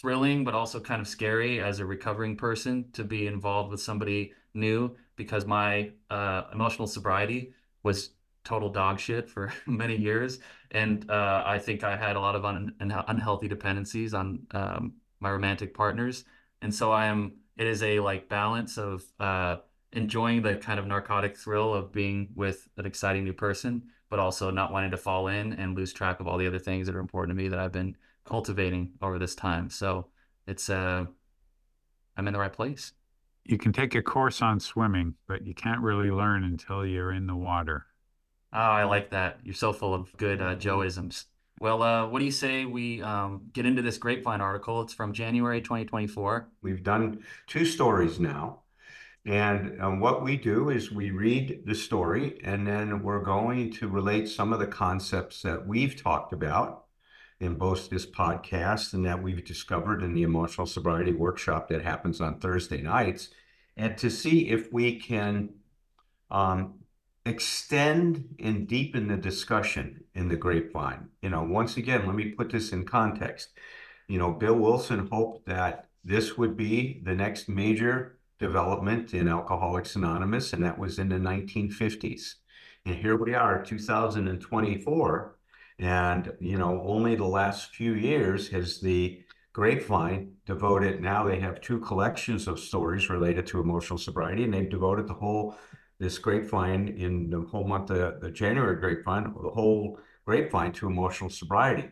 thrilling, 0.00 0.44
but 0.44 0.54
also 0.54 0.80
kind 0.80 1.00
of 1.00 1.08
scary 1.08 1.60
as 1.60 1.78
a 1.78 1.86
recovering 1.86 2.36
person 2.36 2.90
to 2.92 3.04
be 3.04 3.26
involved 3.26 3.70
with 3.70 3.80
somebody 3.80 4.32
new 4.54 4.96
because 5.16 5.44
my 5.44 5.90
uh, 6.10 6.44
emotional 6.52 6.88
sobriety 6.88 7.52
was 7.82 8.10
total 8.42 8.70
dog 8.70 8.98
shit 8.98 9.28
for 9.28 9.52
many 9.66 9.96
years, 9.96 10.38
and 10.70 11.08
uh, 11.10 11.42
I 11.46 11.58
think 11.58 11.84
I 11.84 11.96
had 11.96 12.16
a 12.16 12.20
lot 12.20 12.34
of 12.34 12.44
un- 12.44 12.74
un- 12.80 13.04
unhealthy 13.08 13.48
dependencies 13.48 14.14
on 14.14 14.40
um, 14.52 14.94
my 15.20 15.30
romantic 15.30 15.74
partners, 15.74 16.24
and 16.62 16.74
so 16.74 16.90
I 16.92 17.06
am. 17.06 17.32
It 17.60 17.66
is 17.66 17.82
a 17.82 18.00
like 18.00 18.30
balance 18.30 18.78
of 18.78 19.04
uh, 19.20 19.56
enjoying 19.92 20.40
the 20.40 20.56
kind 20.56 20.80
of 20.80 20.86
narcotic 20.86 21.36
thrill 21.36 21.74
of 21.74 21.92
being 21.92 22.30
with 22.34 22.66
an 22.78 22.86
exciting 22.86 23.22
new 23.22 23.34
person, 23.34 23.82
but 24.08 24.18
also 24.18 24.50
not 24.50 24.72
wanting 24.72 24.92
to 24.92 24.96
fall 24.96 25.28
in 25.28 25.52
and 25.52 25.76
lose 25.76 25.92
track 25.92 26.20
of 26.20 26.26
all 26.26 26.38
the 26.38 26.46
other 26.46 26.58
things 26.58 26.86
that 26.86 26.96
are 26.96 27.00
important 27.00 27.36
to 27.36 27.42
me 27.42 27.50
that 27.50 27.58
I've 27.58 27.70
been 27.70 27.98
cultivating 28.24 28.92
over 29.02 29.18
this 29.18 29.34
time. 29.34 29.68
So 29.68 30.06
it's 30.46 30.70
uh 30.70 31.04
I'm 32.16 32.26
in 32.26 32.32
the 32.32 32.40
right 32.40 32.52
place. 32.52 32.94
You 33.44 33.58
can 33.58 33.74
take 33.74 33.94
a 33.94 34.00
course 34.00 34.40
on 34.40 34.58
swimming, 34.58 35.16
but 35.28 35.44
you 35.46 35.52
can't 35.52 35.82
really 35.82 36.10
learn 36.10 36.44
until 36.44 36.86
you're 36.86 37.12
in 37.12 37.26
the 37.26 37.36
water. 37.36 37.84
Oh, 38.54 38.58
I 38.58 38.84
like 38.84 39.10
that. 39.10 39.40
You're 39.44 39.52
so 39.52 39.74
full 39.74 39.92
of 39.92 40.16
good 40.16 40.40
uh, 40.40 40.56
Joeisms. 40.56 41.26
Well, 41.60 41.82
uh, 41.82 42.08
what 42.08 42.20
do 42.20 42.24
you 42.24 42.30
say 42.30 42.64
we 42.64 43.02
um, 43.02 43.42
get 43.52 43.66
into 43.66 43.82
this 43.82 43.98
Grapevine 43.98 44.40
article? 44.40 44.80
It's 44.80 44.94
from 44.94 45.12
January 45.12 45.60
2024. 45.60 46.48
We've 46.62 46.82
done 46.82 47.22
two 47.46 47.66
stories 47.66 48.18
now. 48.18 48.60
And 49.26 49.78
um, 49.82 50.00
what 50.00 50.24
we 50.24 50.38
do 50.38 50.70
is 50.70 50.90
we 50.90 51.10
read 51.10 51.64
the 51.66 51.74
story 51.74 52.40
and 52.42 52.66
then 52.66 53.02
we're 53.02 53.22
going 53.22 53.70
to 53.72 53.88
relate 53.88 54.30
some 54.30 54.54
of 54.54 54.58
the 54.58 54.66
concepts 54.66 55.42
that 55.42 55.66
we've 55.66 56.02
talked 56.02 56.32
about 56.32 56.84
in 57.40 57.56
both 57.56 57.90
this 57.90 58.06
podcast 58.06 58.94
and 58.94 59.04
that 59.04 59.22
we've 59.22 59.44
discovered 59.44 60.02
in 60.02 60.14
the 60.14 60.22
emotional 60.22 60.66
sobriety 60.66 61.12
workshop 61.12 61.68
that 61.68 61.82
happens 61.82 62.22
on 62.22 62.38
Thursday 62.38 62.80
nights, 62.80 63.28
and 63.76 63.98
to 63.98 64.10
see 64.10 64.48
if 64.48 64.72
we 64.72 64.98
can 64.98 65.50
um, 66.30 66.79
extend 67.30 68.34
and 68.38 68.66
deepen 68.66 69.08
the 69.08 69.16
discussion 69.16 70.04
in 70.14 70.28
the 70.28 70.36
grapevine. 70.36 71.08
You 71.22 71.30
know, 71.30 71.42
once 71.42 71.76
again, 71.76 72.06
let 72.06 72.16
me 72.16 72.32
put 72.32 72.50
this 72.50 72.72
in 72.72 72.84
context. 72.84 73.50
You 74.08 74.18
know, 74.18 74.32
Bill 74.32 74.56
Wilson 74.56 75.08
hoped 75.10 75.46
that 75.46 75.88
this 76.04 76.36
would 76.36 76.56
be 76.56 77.00
the 77.04 77.14
next 77.14 77.48
major 77.48 78.18
development 78.38 79.14
in 79.14 79.28
Alcoholics 79.28 79.96
Anonymous, 79.96 80.52
and 80.52 80.64
that 80.64 80.78
was 80.78 80.98
in 80.98 81.08
the 81.08 81.16
1950s. 81.16 82.34
And 82.84 82.96
here 82.96 83.16
we 83.16 83.34
are, 83.34 83.62
2024, 83.62 85.36
and 85.78 86.32
you 86.40 86.58
know, 86.58 86.82
only 86.84 87.14
the 87.14 87.24
last 87.24 87.74
few 87.74 87.94
years 87.94 88.48
has 88.48 88.80
the 88.80 89.22
Grapevine 89.52 90.32
devoted. 90.46 91.00
Now 91.00 91.24
they 91.24 91.40
have 91.40 91.60
two 91.60 91.80
collections 91.80 92.46
of 92.46 92.60
stories 92.60 93.10
related 93.10 93.46
to 93.48 93.60
emotional 93.60 93.98
sobriety, 93.98 94.44
and 94.44 94.54
they've 94.54 94.70
devoted 94.70 95.08
the 95.08 95.14
whole 95.14 95.56
this 96.00 96.18
grapevine 96.18 96.88
in 96.88 97.30
the 97.30 97.42
whole 97.42 97.68
month 97.68 97.90
of 97.90 98.20
the 98.20 98.30
January 98.30 98.76
grapevine, 98.76 99.24
the 99.40 99.50
whole 99.50 100.00
grapevine 100.24 100.72
to 100.72 100.86
emotional 100.86 101.30
sobriety. 101.30 101.90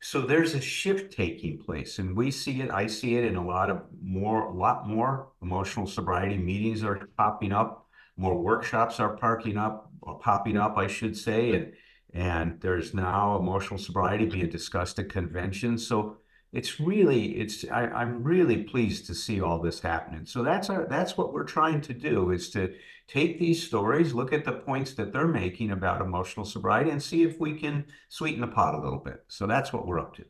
So 0.00 0.22
there's 0.22 0.54
a 0.54 0.60
shift 0.60 1.12
taking 1.12 1.58
place, 1.58 1.98
and 1.98 2.16
we 2.16 2.30
see 2.30 2.60
it. 2.60 2.70
I 2.70 2.86
see 2.86 3.16
it 3.16 3.24
in 3.24 3.36
a 3.36 3.44
lot 3.44 3.68
of 3.68 3.82
more, 4.02 4.42
a 4.46 4.54
lot 4.54 4.88
more 4.88 5.28
emotional 5.42 5.86
sobriety 5.86 6.38
meetings 6.38 6.82
are 6.82 7.08
popping 7.16 7.52
up. 7.52 7.86
More 8.16 8.40
workshops 8.40 9.00
are 9.00 9.16
parking 9.16 9.56
up, 9.58 9.90
or 10.00 10.18
popping 10.18 10.56
up, 10.56 10.76
I 10.76 10.86
should 10.86 11.16
say, 11.16 11.52
and 11.54 11.72
and 12.14 12.60
there's 12.60 12.92
now 12.92 13.38
emotional 13.38 13.78
sobriety 13.78 14.26
being 14.26 14.50
discussed 14.50 14.98
at 14.98 15.08
conventions. 15.08 15.86
So 15.86 16.18
it's 16.52 16.78
really, 16.78 17.38
it's 17.38 17.64
I, 17.70 17.86
I'm 17.86 18.22
really 18.22 18.62
pleased 18.62 19.06
to 19.06 19.14
see 19.14 19.40
all 19.40 19.58
this 19.58 19.80
happening. 19.80 20.26
So 20.26 20.42
that's 20.42 20.68
our 20.68 20.86
that's 20.86 21.16
what 21.16 21.32
we're 21.32 21.44
trying 21.44 21.80
to 21.82 21.94
do 21.94 22.30
is 22.30 22.50
to 22.50 22.74
take 23.08 23.38
these 23.38 23.66
stories, 23.66 24.12
look 24.12 24.32
at 24.32 24.44
the 24.44 24.52
points 24.52 24.92
that 24.94 25.12
they're 25.12 25.26
making 25.26 25.70
about 25.70 26.02
emotional 26.02 26.44
sobriety, 26.44 26.90
and 26.90 27.02
see 27.02 27.22
if 27.22 27.40
we 27.40 27.58
can 27.58 27.86
sweeten 28.08 28.42
the 28.42 28.46
pot 28.46 28.74
a 28.74 28.82
little 28.82 28.98
bit. 28.98 29.24
So 29.28 29.46
that's 29.46 29.72
what 29.72 29.86
we're 29.86 29.98
up 29.98 30.14
to. 30.16 30.24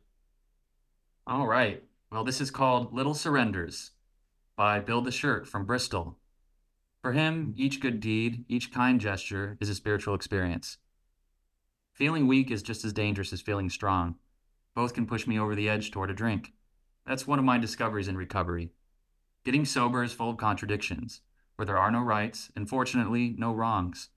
All 1.26 1.46
right. 1.46 1.82
Well, 2.10 2.24
this 2.24 2.40
is 2.40 2.50
called 2.50 2.92
Little 2.92 3.14
Surrenders 3.14 3.92
by 4.56 4.80
Bill 4.80 5.00
the 5.00 5.10
Shirt 5.10 5.48
from 5.48 5.64
Bristol. 5.64 6.18
For 7.00 7.12
him, 7.12 7.54
each 7.56 7.80
good 7.80 8.00
deed, 8.00 8.44
each 8.48 8.72
kind 8.72 9.00
gesture 9.00 9.56
is 9.60 9.68
a 9.68 9.74
spiritual 9.74 10.14
experience. 10.14 10.78
Feeling 11.94 12.26
weak 12.28 12.50
is 12.50 12.62
just 12.62 12.84
as 12.84 12.92
dangerous 12.92 13.32
as 13.32 13.40
feeling 13.40 13.70
strong. 13.70 14.16
Both 14.74 14.94
can 14.94 15.06
push 15.06 15.26
me 15.26 15.38
over 15.38 15.54
the 15.54 15.68
edge 15.68 15.90
toward 15.90 16.10
a 16.10 16.14
drink. 16.14 16.52
That's 17.06 17.26
one 17.26 17.38
of 17.38 17.44
my 17.44 17.58
discoveries 17.58 18.08
in 18.08 18.16
recovery. 18.16 18.70
Getting 19.44 19.64
sober 19.64 20.02
is 20.02 20.12
full 20.12 20.30
of 20.30 20.36
contradictions, 20.36 21.20
where 21.56 21.66
there 21.66 21.78
are 21.78 21.90
no 21.90 22.00
rights 22.00 22.50
and 22.56 22.68
fortunately 22.68 23.34
no 23.36 23.52
wrongs. 23.52 24.08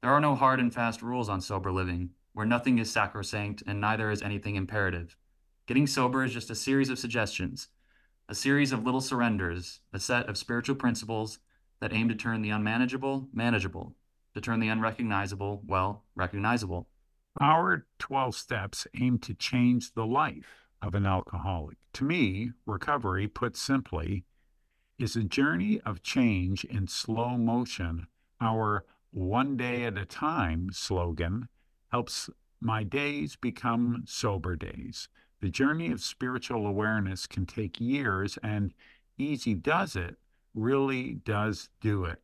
There 0.00 0.12
are 0.12 0.20
no 0.20 0.34
hard 0.34 0.58
and 0.58 0.74
fast 0.74 1.02
rules 1.02 1.28
on 1.28 1.40
sober 1.40 1.70
living, 1.70 2.10
where 2.32 2.46
nothing 2.46 2.78
is 2.78 2.90
sacrosanct 2.90 3.62
and 3.66 3.80
neither 3.80 4.10
is 4.10 4.22
anything 4.22 4.56
imperative. 4.56 5.16
Getting 5.66 5.86
sober 5.86 6.24
is 6.24 6.32
just 6.32 6.50
a 6.50 6.54
series 6.54 6.88
of 6.90 6.98
suggestions, 6.98 7.68
a 8.28 8.34
series 8.34 8.72
of 8.72 8.84
little 8.84 9.00
surrenders, 9.00 9.80
a 9.92 10.00
set 10.00 10.28
of 10.28 10.38
spiritual 10.38 10.74
principles 10.74 11.38
that 11.80 11.92
aim 11.92 12.08
to 12.08 12.14
turn 12.14 12.42
the 12.42 12.50
unmanageable 12.50 13.28
manageable, 13.32 13.94
to 14.34 14.40
turn 14.40 14.58
the 14.58 14.68
unrecognizable, 14.68 15.62
well, 15.66 16.04
recognizable. 16.14 16.88
Our 17.40 17.86
12 17.98 18.34
steps 18.34 18.86
aim 18.94 19.18
to 19.20 19.34
change 19.34 19.94
the 19.94 20.06
life 20.06 20.68
of 20.82 20.94
an 20.94 21.06
alcoholic. 21.06 21.78
To 21.94 22.04
me, 22.04 22.52
recovery, 22.66 23.26
put 23.26 23.56
simply, 23.56 24.24
is 24.98 25.16
a 25.16 25.24
journey 25.24 25.80
of 25.80 26.02
change 26.02 26.64
in 26.64 26.88
slow 26.88 27.36
motion. 27.38 28.06
Our 28.40 28.84
one 29.10 29.56
day 29.56 29.84
at 29.84 29.96
a 29.96 30.04
time 30.04 30.70
slogan 30.72 31.48
helps 31.90 32.28
my 32.60 32.84
days 32.84 33.36
become 33.36 34.04
sober 34.06 34.54
days. 34.54 35.08
The 35.40 35.50
journey 35.50 35.90
of 35.90 36.00
spiritual 36.00 36.66
awareness 36.66 37.26
can 37.26 37.46
take 37.46 37.80
years, 37.80 38.38
and 38.42 38.72
Easy 39.18 39.54
Does 39.54 39.96
It 39.96 40.16
really 40.54 41.14
does 41.14 41.68
do 41.80 42.04
it. 42.04 42.22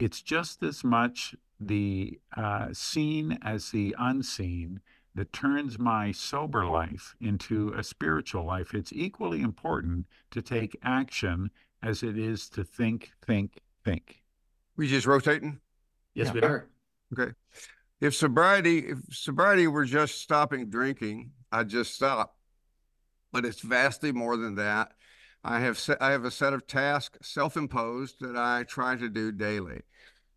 It's 0.00 0.22
just 0.22 0.62
as 0.62 0.82
much 0.82 1.34
the 1.60 2.18
uh, 2.36 2.68
seen 2.72 3.38
as 3.42 3.70
the 3.70 3.94
unseen 3.98 4.80
that 5.14 5.32
turns 5.32 5.78
my 5.78 6.10
sober 6.10 6.64
life 6.64 7.14
into 7.20 7.74
a 7.76 7.82
spiritual 7.82 8.44
life. 8.46 8.72
It's 8.72 8.92
equally 8.94 9.42
important 9.42 10.06
to 10.30 10.40
take 10.40 10.78
action 10.82 11.50
as 11.82 12.02
it 12.02 12.16
is 12.16 12.48
to 12.50 12.64
think, 12.64 13.12
think, 13.26 13.60
think. 13.84 14.22
We 14.76 14.88
just 14.88 15.06
rotating? 15.06 15.60
Yes, 16.14 16.28
Yeah. 16.28 16.32
we 16.32 16.40
are. 16.42 16.68
Okay. 17.12 17.32
If 18.00 18.14
sobriety, 18.14 18.78
if 18.78 18.98
sobriety 19.10 19.66
were 19.66 19.84
just 19.84 20.22
stopping 20.22 20.70
drinking, 20.70 21.32
I'd 21.52 21.68
just 21.68 21.94
stop. 21.94 22.36
But 23.32 23.44
it's 23.44 23.60
vastly 23.60 24.12
more 24.12 24.38
than 24.38 24.54
that. 24.54 24.92
I 25.42 25.60
have 25.60 25.78
set, 25.78 26.00
I 26.02 26.10
have 26.10 26.24
a 26.24 26.30
set 26.30 26.52
of 26.52 26.66
tasks 26.66 27.32
self-imposed 27.32 28.20
that 28.20 28.36
I 28.36 28.64
try 28.64 28.96
to 28.96 29.08
do 29.08 29.32
daily. 29.32 29.82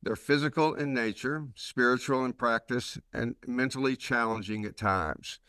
They're 0.01 0.15
physical 0.15 0.73
in 0.73 0.93
nature, 0.93 1.47
spiritual 1.55 2.25
in 2.25 2.33
practice, 2.33 2.97
and 3.13 3.35
mentally 3.47 3.95
challenging 3.95 4.65
at 4.65 4.77
times. 4.77 5.39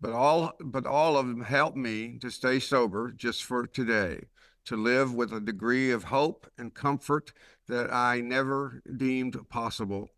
But 0.00 0.12
all 0.12 0.52
but 0.60 0.86
all 0.86 1.16
of 1.16 1.26
them 1.26 1.42
help 1.42 1.74
me 1.74 2.18
to 2.20 2.30
stay 2.30 2.60
sober 2.60 3.10
just 3.10 3.44
for 3.44 3.66
today, 3.66 4.26
to 4.66 4.76
live 4.76 5.14
with 5.14 5.32
a 5.32 5.40
degree 5.40 5.90
of 5.90 6.04
hope 6.04 6.46
and 6.56 6.74
comfort 6.74 7.32
that 7.66 7.92
I 7.92 8.20
never 8.20 8.82
deemed 8.96 9.36
possible. 9.48 10.10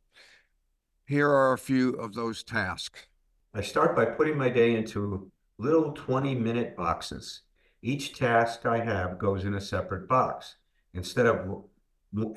Here 1.06 1.28
are 1.28 1.52
a 1.52 1.58
few 1.58 1.94
of 1.94 2.14
those 2.14 2.42
tasks. 2.42 3.06
I 3.54 3.62
start 3.62 3.96
by 3.96 4.04
putting 4.04 4.36
my 4.36 4.48
day 4.48 4.74
into 4.74 5.30
little 5.58 5.92
20 5.92 6.34
minute 6.34 6.76
boxes. 6.76 7.42
Each 7.82 8.12
task 8.16 8.66
I 8.66 8.84
have 8.84 9.18
goes 9.18 9.44
in 9.44 9.54
a 9.54 9.60
separate 9.60 10.06
box. 10.06 10.56
Instead 10.92 11.26
of 11.26 11.64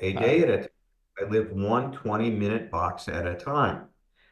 a 0.00 0.12
day 0.12 0.42
at 0.42 0.48
a 0.48 0.58
time, 0.58 0.68
I 1.20 1.24
live 1.24 1.52
one 1.52 1.92
20 1.92 2.30
minute 2.30 2.70
box 2.70 3.08
at 3.08 3.26
a 3.26 3.34
time. 3.34 3.88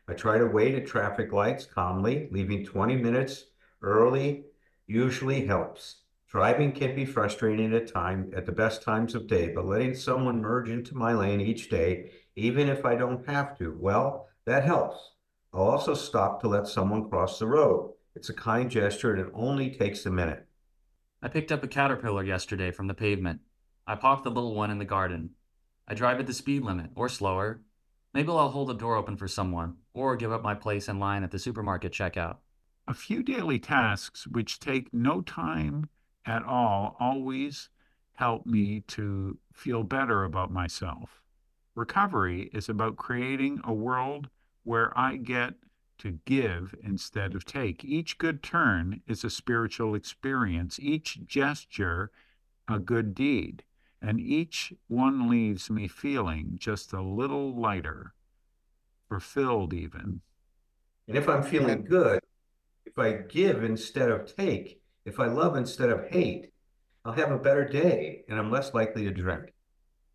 I 0.08 0.14
try 0.14 0.38
to 0.38 0.46
wait 0.46 0.74
at 0.74 0.86
traffic 0.86 1.32
lights 1.32 1.66
calmly, 1.66 2.28
leaving 2.30 2.64
20 2.64 2.96
minutes 2.96 3.44
early 3.82 4.44
usually 4.86 5.46
helps. 5.46 6.02
Driving 6.30 6.72
can 6.72 6.96
be 6.96 7.04
frustrating 7.04 7.74
at 7.74 7.92
time 7.92 8.32
at 8.34 8.46
the 8.46 8.52
best 8.52 8.82
times 8.82 9.14
of 9.14 9.26
day, 9.26 9.52
but 9.54 9.66
letting 9.66 9.94
someone 9.94 10.40
merge 10.40 10.70
into 10.70 10.96
my 10.96 11.12
lane 11.12 11.42
each 11.42 11.68
day, 11.68 12.10
even 12.36 12.70
if 12.70 12.86
I 12.86 12.94
don't 12.94 13.26
have 13.28 13.58
to, 13.58 13.76
well, 13.78 14.28
that 14.46 14.64
helps. 14.64 15.12
I'll 15.52 15.62
also 15.62 15.92
stop 15.92 16.40
to 16.40 16.48
let 16.48 16.66
someone 16.66 17.10
cross 17.10 17.38
the 17.38 17.46
road. 17.46 17.92
It's 18.16 18.30
a 18.30 18.34
kind 18.34 18.70
gesture 18.70 19.12
and 19.12 19.20
it 19.20 19.32
only 19.34 19.70
takes 19.70 20.06
a 20.06 20.10
minute. 20.10 20.46
I 21.24 21.28
picked 21.28 21.52
up 21.52 21.62
a 21.62 21.68
caterpillar 21.68 22.24
yesterday 22.24 22.72
from 22.72 22.88
the 22.88 22.94
pavement. 22.94 23.42
I 23.86 23.94
popped 23.94 24.24
the 24.24 24.30
little 24.30 24.56
one 24.56 24.72
in 24.72 24.78
the 24.78 24.84
garden. 24.84 25.30
I 25.86 25.94
drive 25.94 26.18
at 26.18 26.26
the 26.26 26.34
speed 26.34 26.62
limit, 26.64 26.90
or 26.96 27.08
slower. 27.08 27.62
Maybe 28.12 28.30
I'll 28.30 28.48
hold 28.48 28.68
the 28.68 28.74
door 28.74 28.96
open 28.96 29.16
for 29.16 29.28
someone, 29.28 29.76
or 29.94 30.16
give 30.16 30.32
up 30.32 30.42
my 30.42 30.54
place 30.54 30.88
in 30.88 30.98
line 30.98 31.22
at 31.22 31.30
the 31.30 31.38
supermarket 31.38 31.92
checkout. 31.92 32.38
A 32.88 32.94
few 32.94 33.22
daily 33.22 33.60
tasks 33.60 34.26
which 34.26 34.58
take 34.58 34.92
no 34.92 35.20
time 35.20 35.88
at 36.26 36.42
all 36.42 36.96
always 36.98 37.68
help 38.14 38.44
me 38.44 38.80
to 38.88 39.38
feel 39.52 39.84
better 39.84 40.24
about 40.24 40.52
myself. 40.52 41.22
Recovery 41.76 42.50
is 42.52 42.68
about 42.68 42.96
creating 42.96 43.60
a 43.62 43.72
world 43.72 44.28
where 44.64 44.96
I 44.98 45.16
get 45.16 45.54
to 46.02 46.18
give 46.24 46.74
instead 46.82 47.34
of 47.36 47.44
take. 47.44 47.84
Each 47.84 48.18
good 48.18 48.42
turn 48.42 49.02
is 49.06 49.22
a 49.22 49.30
spiritual 49.30 49.94
experience, 49.94 50.80
each 50.80 51.24
gesture 51.26 52.10
a 52.68 52.80
good 52.80 53.14
deed, 53.14 53.62
and 54.00 54.18
each 54.18 54.72
one 54.88 55.30
leaves 55.30 55.70
me 55.70 55.86
feeling 55.86 56.54
just 56.56 56.92
a 56.92 57.00
little 57.00 57.54
lighter, 57.54 58.14
fulfilled 59.08 59.72
even. 59.72 60.22
And 61.06 61.16
if 61.16 61.28
I'm 61.28 61.44
feeling 61.44 61.84
good, 61.84 62.18
if 62.84 62.98
I 62.98 63.12
give 63.12 63.62
instead 63.62 64.10
of 64.10 64.34
take, 64.34 64.80
if 65.04 65.20
I 65.20 65.26
love 65.26 65.56
instead 65.56 65.90
of 65.90 66.08
hate, 66.10 66.52
I'll 67.04 67.12
have 67.12 67.30
a 67.30 67.38
better 67.38 67.64
day 67.64 68.24
and 68.28 68.40
I'm 68.40 68.50
less 68.50 68.74
likely 68.74 69.04
to 69.04 69.12
drink. 69.12 69.52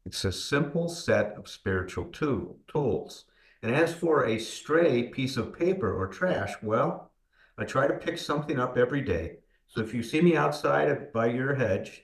It's 0.05 0.25
a 0.25 0.33
simple 0.33 0.89
set 0.89 1.33
of 1.37 1.47
spiritual 1.47 2.05
tool, 2.05 2.57
tools. 2.67 3.25
And 3.63 3.75
as 3.75 3.93
for 3.93 4.25
a 4.25 4.39
stray 4.39 5.03
piece 5.03 5.37
of 5.37 5.57
paper 5.57 5.93
or 5.93 6.07
trash, 6.07 6.53
well, 6.61 7.11
I 7.57 7.65
try 7.65 7.87
to 7.87 7.93
pick 7.93 8.17
something 8.17 8.59
up 8.59 8.77
every 8.77 9.01
day. 9.01 9.37
So 9.67 9.81
if 9.81 9.93
you 9.93 10.03
see 10.03 10.21
me 10.21 10.35
outside 10.35 11.11
by 11.11 11.27
your 11.27 11.55
hedge, 11.55 12.03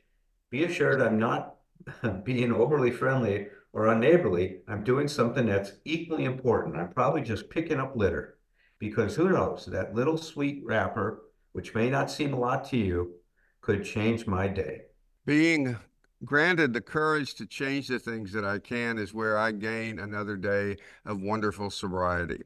be 0.50 0.64
assured 0.64 1.02
I'm 1.02 1.20
not 1.20 1.56
being 2.24 2.52
overly 2.52 2.92
friendly 2.92 3.48
or 3.72 3.86
unneighborly. 3.86 4.60
I'm 4.68 4.84
doing 4.84 5.08
something 5.08 5.46
that's 5.46 5.74
equally 5.86 6.26
important. 6.26 6.76
I'm 6.76 6.90
probably 6.90 7.22
just 7.22 7.50
picking 7.50 7.80
up 7.80 7.96
litter 7.96 8.38
because 8.80 9.16
who 9.16 9.30
knows, 9.30 9.66
that 9.68 9.96
little 9.96 10.18
sweet 10.18 10.62
wrapper, 10.66 11.24
which 11.54 11.74
may 11.74 11.90
not 11.90 12.12
seem 12.12 12.34
a 12.34 12.40
lot 12.40 12.70
to 12.70 12.78
you, 12.78 13.14
could 13.62 13.86
change 13.86 14.28
my 14.28 14.48
day. 14.48 14.82
Being 15.26 15.78
granted 16.26 16.74
the 16.74 16.82
courage 16.82 17.36
to 17.36 17.46
change 17.46 17.88
the 17.88 18.00
things 18.00 18.32
that 18.34 18.46
I 18.46 18.60
can 18.60 18.98
is 18.98 19.14
where 19.14 19.38
I 19.38 19.52
gain 19.52 20.00
another 20.00 20.38
day 20.38 20.78
of 21.06 21.22
wonderful 21.22 21.70
sobriety. 21.70 22.44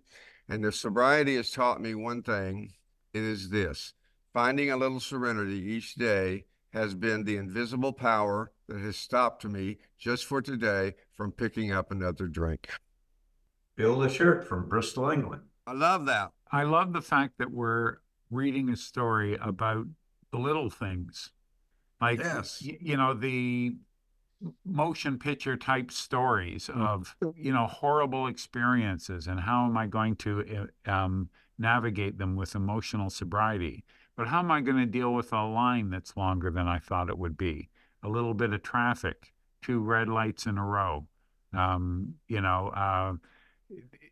And 0.50 0.66
if 0.66 0.76
sobriety 0.76 1.36
has 1.36 1.52
taught 1.52 1.82
me 1.82 1.94
one 1.94 2.24
thing, 2.24 2.74
it 3.14 3.24
is 3.24 3.50
this 3.50 3.94
finding 4.34 4.72
a 4.72 4.78
little 4.78 5.00
serenity 5.00 5.60
each 5.60 5.96
day 5.96 6.46
has 6.72 6.94
been 6.94 7.24
the 7.24 7.38
invisible 7.38 7.94
power 7.94 8.52
that 8.68 8.80
has 8.80 8.96
stopped 8.96 9.46
me 9.46 9.78
just 9.98 10.26
for 10.26 10.42
today 10.42 10.94
from 11.16 11.32
picking 11.32 11.72
up 11.72 11.92
another 11.92 12.28
drink. 12.28 12.70
Bill 13.76 14.00
the 14.00 14.10
shirt 14.10 14.48
from 14.48 14.68
Bristol, 14.70 15.10
England. 15.10 15.44
I 15.66 15.74
love 15.74 16.06
that. 16.06 16.32
I 16.52 16.64
love 16.64 16.94
the 16.94 17.02
fact 17.02 17.38
that 17.40 17.52
we're 17.52 17.98
reading 18.30 18.70
a 18.70 18.76
story 18.76 19.38
about 19.42 19.86
the 20.32 20.38
little 20.38 20.70
things. 20.70 21.32
Like, 22.00 22.20
Yes. 22.20 22.62
y- 22.66 22.78
you 22.80 22.98
know, 22.98 23.14
the 23.14 23.76
motion 24.64 25.18
picture 25.18 25.58
type 25.58 25.92
stories 25.92 26.70
of, 26.70 27.16
you 27.36 27.52
know, 27.52 27.66
horrible 27.66 28.28
experiences 28.28 29.28
and 29.28 29.40
how 29.40 29.66
am 29.66 29.76
I 29.78 29.88
going 29.88 30.16
to 30.18 30.68
uh, 30.88 30.92
um, 30.92 31.30
navigate 31.58 32.18
them 32.20 32.36
with 32.36 32.54
emotional 32.54 33.10
sobriety? 33.10 33.84
But 34.16 34.28
how 34.28 34.40
am 34.40 34.52
I 34.52 34.62
going 34.62 34.78
to 34.78 34.86
deal 34.86 35.14
with 35.14 35.34
a 35.34 35.44
line 35.44 35.90
that's 35.90 36.16
longer 36.16 36.52
than 36.52 36.68
I 36.68 36.80
thought 36.80 37.10
it 37.10 37.18
would 37.18 37.38
be? 37.38 37.70
A 38.04 38.10
little 38.10 38.34
bit 38.36 38.54
of 38.54 38.62
traffic, 38.62 39.34
two 39.62 39.80
red 39.80 40.08
lights 40.08 40.46
in 40.46 40.58
a 40.58 40.66
row. 40.66 41.08
Um, 41.54 42.16
you 42.28 42.42
know, 42.42 42.68
uh, 42.70 43.14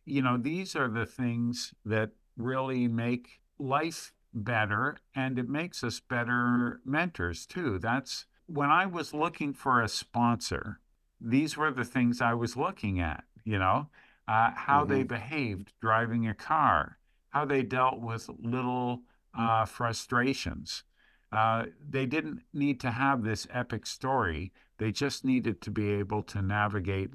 you 0.06 0.22
know, 0.22 0.38
these 0.38 0.76
are 0.76 0.88
the 0.88 1.06
things 1.06 1.74
that 1.86 2.12
really 2.36 2.88
make 2.88 3.40
life 3.60 4.14
better 4.36 4.98
and 5.16 5.40
it 5.40 5.50
makes 5.50 5.84
us 5.84 6.00
better 6.00 6.82
mentors 6.86 7.46
too. 7.46 7.80
That's 7.80 8.26
when 8.46 8.70
I 8.70 8.86
was 8.86 9.14
looking 9.14 9.54
for 9.54 9.82
a 9.82 9.88
sponsor, 9.88 10.80
these 11.20 11.58
were 11.58 11.72
the 11.72 11.86
things 11.86 12.22
I 12.22 12.34
was 12.34 12.58
looking 12.58 13.00
at, 13.00 13.24
you 13.44 13.58
know, 13.58 13.88
uh, 14.28 14.52
how 14.56 14.86
they 14.86 15.04
behaved 15.04 15.72
driving 15.82 16.28
a 16.28 16.34
car, 16.34 16.98
how 17.30 17.46
they 17.46 17.64
dealt 17.64 18.00
with 18.00 18.30
little 18.40 19.02
uh, 19.38 19.66
frustrations. 19.66 20.84
Uh, 21.32 21.66
they 21.90 22.06
didn't 22.06 22.42
need 22.54 22.80
to 22.82 22.92
have 22.92 23.24
this 23.24 23.48
epic 23.52 23.86
story. 23.86 24.52
They 24.78 24.92
just 24.92 25.26
needed 25.26 25.62
to 25.62 25.72
be 25.72 25.92
able 25.92 26.24
to 26.24 26.42
navigate 26.42 27.12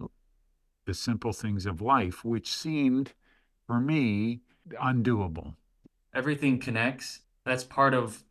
the 0.87 0.95
simple 0.95 1.33
things 1.33 1.67
of 1.67 1.81
life, 1.81 2.25
which 2.25 2.53
seemed 2.53 3.13
for 3.67 3.81
me 3.81 4.41
undoable. 4.83 5.55
Everything 6.15 6.59
connects, 6.59 7.21
that's 7.45 7.65
part 7.65 7.95
of 7.95 8.25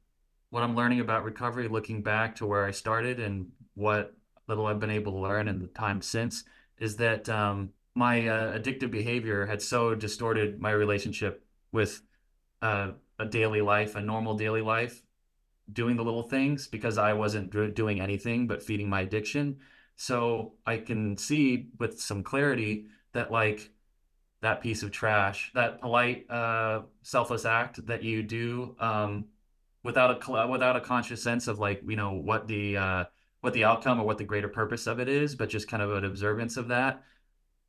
what 0.50 0.64
I'm 0.64 0.76
learning 0.76 1.00
about 1.00 1.24
recovery, 1.24 1.68
looking 1.68 2.02
back 2.02 2.36
to 2.38 2.46
where 2.46 2.66
I 2.66 2.72
started 2.72 3.20
and 3.20 3.52
what 3.76 4.14
little 4.48 4.66
I've 4.66 4.80
been 4.80 4.90
able 4.90 5.14
to 5.14 5.20
learn 5.20 5.48
in 5.48 5.60
the 5.60 5.68
time 5.68 6.02
since, 6.02 6.44
is 6.80 6.98
that 6.98 7.30
um, 7.30 7.72
my 7.96 8.28
uh, 8.28 8.58
addictive 8.58 8.92
behavior 8.92 9.46
had 9.46 9.62
so 9.62 9.96
distorted 9.96 10.60
my 10.60 10.72
relationship 10.72 11.46
with 11.72 12.02
uh, 12.62 12.92
a 13.20 13.26
daily 13.26 13.62
life, 13.62 13.96
a 13.96 14.02
normal 14.02 14.36
daily 14.36 14.62
life, 14.62 15.04
doing 15.72 15.96
the 15.96 16.04
little 16.04 16.24
things 16.24 16.68
because 16.68 16.98
I 16.98 17.14
wasn't 17.14 17.76
doing 17.76 18.02
anything 18.02 18.48
but 18.48 18.64
feeding 18.64 18.90
my 18.90 19.02
addiction. 19.02 19.60
So 19.96 20.54
I 20.66 20.78
can 20.78 21.18
see 21.18 21.68
with 21.78 22.02
some 22.02 22.24
clarity 22.24 22.88
that 23.14 23.32
like 23.32 23.72
that 24.42 24.62
piece 24.62 24.84
of 24.84 24.92
trash, 24.92 25.52
that 25.54 25.82
polite, 25.82 26.30
uh, 26.30 26.82
selfless 27.02 27.46
act 27.46 27.86
that 27.88 28.04
you 28.04 28.24
do 28.24 28.76
um, 28.80 29.26
without 29.84 30.12
a 30.12 30.48
without 30.48 30.76
a 30.76 30.82
conscious 30.82 31.22
sense 31.22 31.48
of 31.48 31.60
like 31.60 31.82
you 31.88 31.96
know 31.96 32.14
what 32.14 32.48
the 32.48 32.78
uh, 32.78 33.04
what 33.42 33.54
the 33.54 33.64
outcome 33.64 34.00
or 34.00 34.06
what 34.06 34.18
the 34.18 34.24
greater 34.24 34.50
purpose 34.50 34.88
of 34.88 35.00
it 35.00 35.10
is, 35.10 35.36
but 35.36 35.50
just 35.50 35.68
kind 35.68 35.84
of 35.84 35.92
an 35.92 36.06
observance 36.06 36.58
of 36.58 36.70
that. 36.70 37.04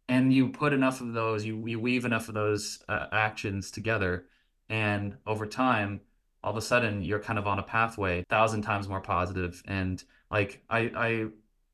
And 0.08 0.32
you 0.32 0.48
put 0.48 0.72
enough 0.72 1.00
of 1.00 1.12
those, 1.12 1.44
you 1.44 1.66
you 1.66 1.80
weave 1.80 2.04
enough 2.04 2.28
of 2.28 2.34
those 2.34 2.80
uh, 2.88 3.06
actions 3.12 3.70
together, 3.70 4.26
and 4.68 5.16
over 5.26 5.46
time, 5.46 6.00
all 6.42 6.52
of 6.52 6.56
a 6.56 6.62
sudden 6.62 7.02
you're 7.02 7.20
kind 7.20 7.38
of 7.38 7.46
on 7.46 7.58
a 7.58 7.62
pathway, 7.62 8.24
thousand 8.28 8.62
times 8.62 8.88
more 8.88 9.00
positive. 9.00 9.62
And 9.66 10.02
like 10.30 10.62
I 10.70 10.80
I 10.96 11.26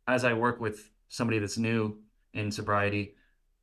as 0.09 0.25
I 0.25 0.33
work 0.35 0.61
with 0.61 0.91
somebody 1.09 1.39
that's 1.39 1.59
new 1.59 1.99
in 2.33 2.51
sobriety, 2.51 3.15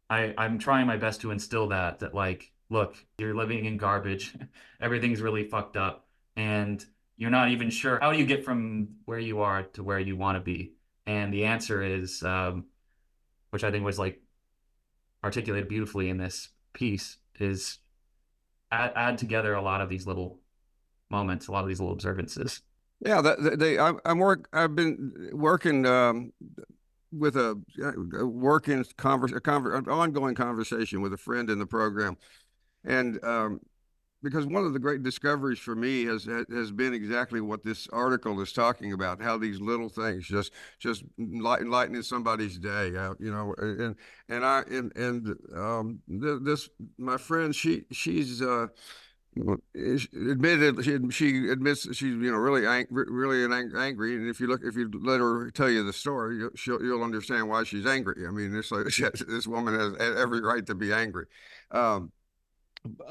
I, 0.09 0.33
I'm 0.37 0.59
trying 0.59 0.87
my 0.87 0.97
best 0.97 1.21
to 1.21 1.31
instill 1.31 1.69
that 1.69 1.99
that 1.99 2.13
like, 2.13 2.51
look, 2.69 2.95
you're 3.17 3.35
living 3.35 3.65
in 3.65 3.77
garbage. 3.77 4.35
Everything's 4.81 5.21
really 5.21 5.45
fucked 5.45 5.77
up. 5.77 6.07
And 6.35 6.83
you're 7.17 7.29
not 7.29 7.49
even 7.49 7.69
sure 7.69 7.99
how 8.01 8.11
do 8.11 8.17
you 8.17 8.25
get 8.25 8.43
from 8.43 8.89
where 9.05 9.19
you 9.19 9.41
are 9.41 9.63
to 9.63 9.83
where 9.83 9.99
you 9.99 10.15
want 10.15 10.35
to 10.35 10.41
be. 10.41 10.73
And 11.05 11.33
the 11.33 11.45
answer 11.45 11.83
is, 11.83 12.23
um, 12.23 12.65
which 13.51 13.63
I 13.63 13.71
think 13.71 13.85
was 13.85 13.99
like 13.99 14.21
articulated 15.23 15.69
beautifully 15.69 16.09
in 16.09 16.17
this 16.17 16.49
piece, 16.73 17.17
is 17.39 17.79
add, 18.71 18.93
add 18.95 19.17
together 19.17 19.53
a 19.53 19.61
lot 19.61 19.81
of 19.81 19.89
these 19.89 20.07
little 20.07 20.39
moments, 21.09 21.47
a 21.47 21.51
lot 21.51 21.61
of 21.61 21.67
these 21.67 21.79
little 21.79 21.93
observances. 21.93 22.61
Yeah, 22.99 23.21
they. 23.21 23.77
I, 23.77 23.93
am 24.05 24.19
work. 24.19 24.47
I've 24.53 24.75
been 24.75 25.29
working 25.33 25.85
um, 25.85 26.31
with 27.17 27.35
a, 27.37 27.61
a 28.17 28.25
working 28.25 28.83
converse, 28.97 29.31
a 29.31 29.51
an 29.51 29.87
ongoing 29.87 30.35
conversation 30.35 31.01
with 31.01 31.13
a 31.13 31.17
friend 31.17 31.49
in 31.49 31.59
the 31.59 31.65
program, 31.65 32.17
and 32.83 33.23
um, 33.23 33.59
because 34.23 34.47
one 34.47 34.65
of 34.65 34.73
the 34.73 34.79
great 34.79 35.03
discoveries 35.03 35.59
for 35.59 35.75
me 35.75 36.05
has 36.05 36.25
has 36.25 36.71
been 36.71 36.93
exactly 36.93 37.41
what 37.41 37.63
this 37.63 37.87
article 37.91 38.39
is 38.41 38.53
talking 38.53 38.93
about 38.93 39.21
how 39.21 39.37
these 39.37 39.59
little 39.59 39.89
things 39.89 40.25
just 40.25 40.51
just 40.79 41.03
lighten, 41.17 41.69
lightening 41.69 42.01
somebody's 42.01 42.57
day 42.57 42.95
out 42.97 43.17
you 43.19 43.31
know 43.31 43.53
and 43.57 43.95
and 44.29 44.45
i 44.45 44.63
and 44.71 44.95
and 44.95 45.35
um 45.55 45.99
this 46.07 46.69
my 46.97 47.17
friend 47.17 47.53
she 47.53 47.83
she's 47.91 48.41
uh 48.41 48.67
admitted 49.35 50.83
she 50.83 50.97
she 51.09 51.49
admits 51.49 51.83
she's 51.95 52.01
you 52.01 52.31
know 52.31 52.37
really 52.37 52.67
ang- 52.67 52.87
really 52.89 53.43
ang- 53.43 53.73
angry 53.75 54.15
and 54.15 54.29
if 54.29 54.39
you 54.39 54.47
look 54.47 54.61
if 54.63 54.75
you 54.75 54.89
let 55.01 55.19
her 55.19 55.49
tell 55.51 55.69
you 55.69 55.83
the 55.83 55.93
story 55.93 56.37
you'll, 56.37 56.83
you'll 56.83 57.03
understand 57.03 57.47
why 57.49 57.63
she's 57.63 57.85
angry. 57.85 58.27
I 58.27 58.31
mean 58.31 58.55
it's 58.55 58.71
like 58.71 58.85
this 59.27 59.47
woman 59.47 59.73
has 59.73 59.95
every 60.17 60.41
right 60.41 60.65
to 60.67 60.75
be 60.75 60.93
angry. 60.93 61.25
Um, 61.71 62.11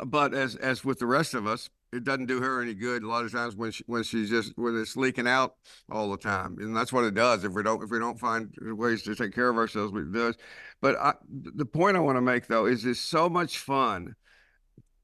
but 0.04 0.34
as 0.34 0.56
as 0.56 0.84
with 0.84 0.98
the 0.98 1.06
rest 1.06 1.34
of 1.34 1.46
us 1.46 1.70
it 1.92 2.04
doesn't 2.04 2.26
do 2.26 2.40
her 2.40 2.62
any 2.62 2.74
good 2.74 3.02
a 3.02 3.08
lot 3.08 3.24
of 3.24 3.32
times 3.32 3.56
when 3.56 3.70
she 3.70 3.84
when 3.86 4.02
she's 4.02 4.30
just 4.30 4.52
when 4.56 4.78
it's 4.80 4.96
leaking 4.96 5.28
out 5.28 5.56
all 5.90 6.10
the 6.10 6.16
time 6.16 6.56
and 6.60 6.76
that's 6.76 6.92
what 6.92 7.04
it 7.04 7.14
does 7.14 7.44
if 7.44 7.52
we 7.52 7.62
don't 7.62 7.82
if 7.82 7.90
we 7.90 7.98
don't 7.98 8.18
find 8.18 8.54
ways 8.60 9.02
to 9.02 9.14
take 9.14 9.34
care 9.34 9.48
of 9.48 9.56
ourselves 9.56 9.92
it 9.96 10.12
does. 10.12 10.36
But 10.80 10.96
I, 10.96 11.14
the 11.30 11.66
point 11.66 11.96
i 11.96 12.00
want 12.00 12.16
to 12.16 12.22
make 12.22 12.46
though 12.46 12.66
is 12.66 12.84
it's 12.84 13.00
so 13.00 13.28
much 13.28 13.58
fun 13.58 14.14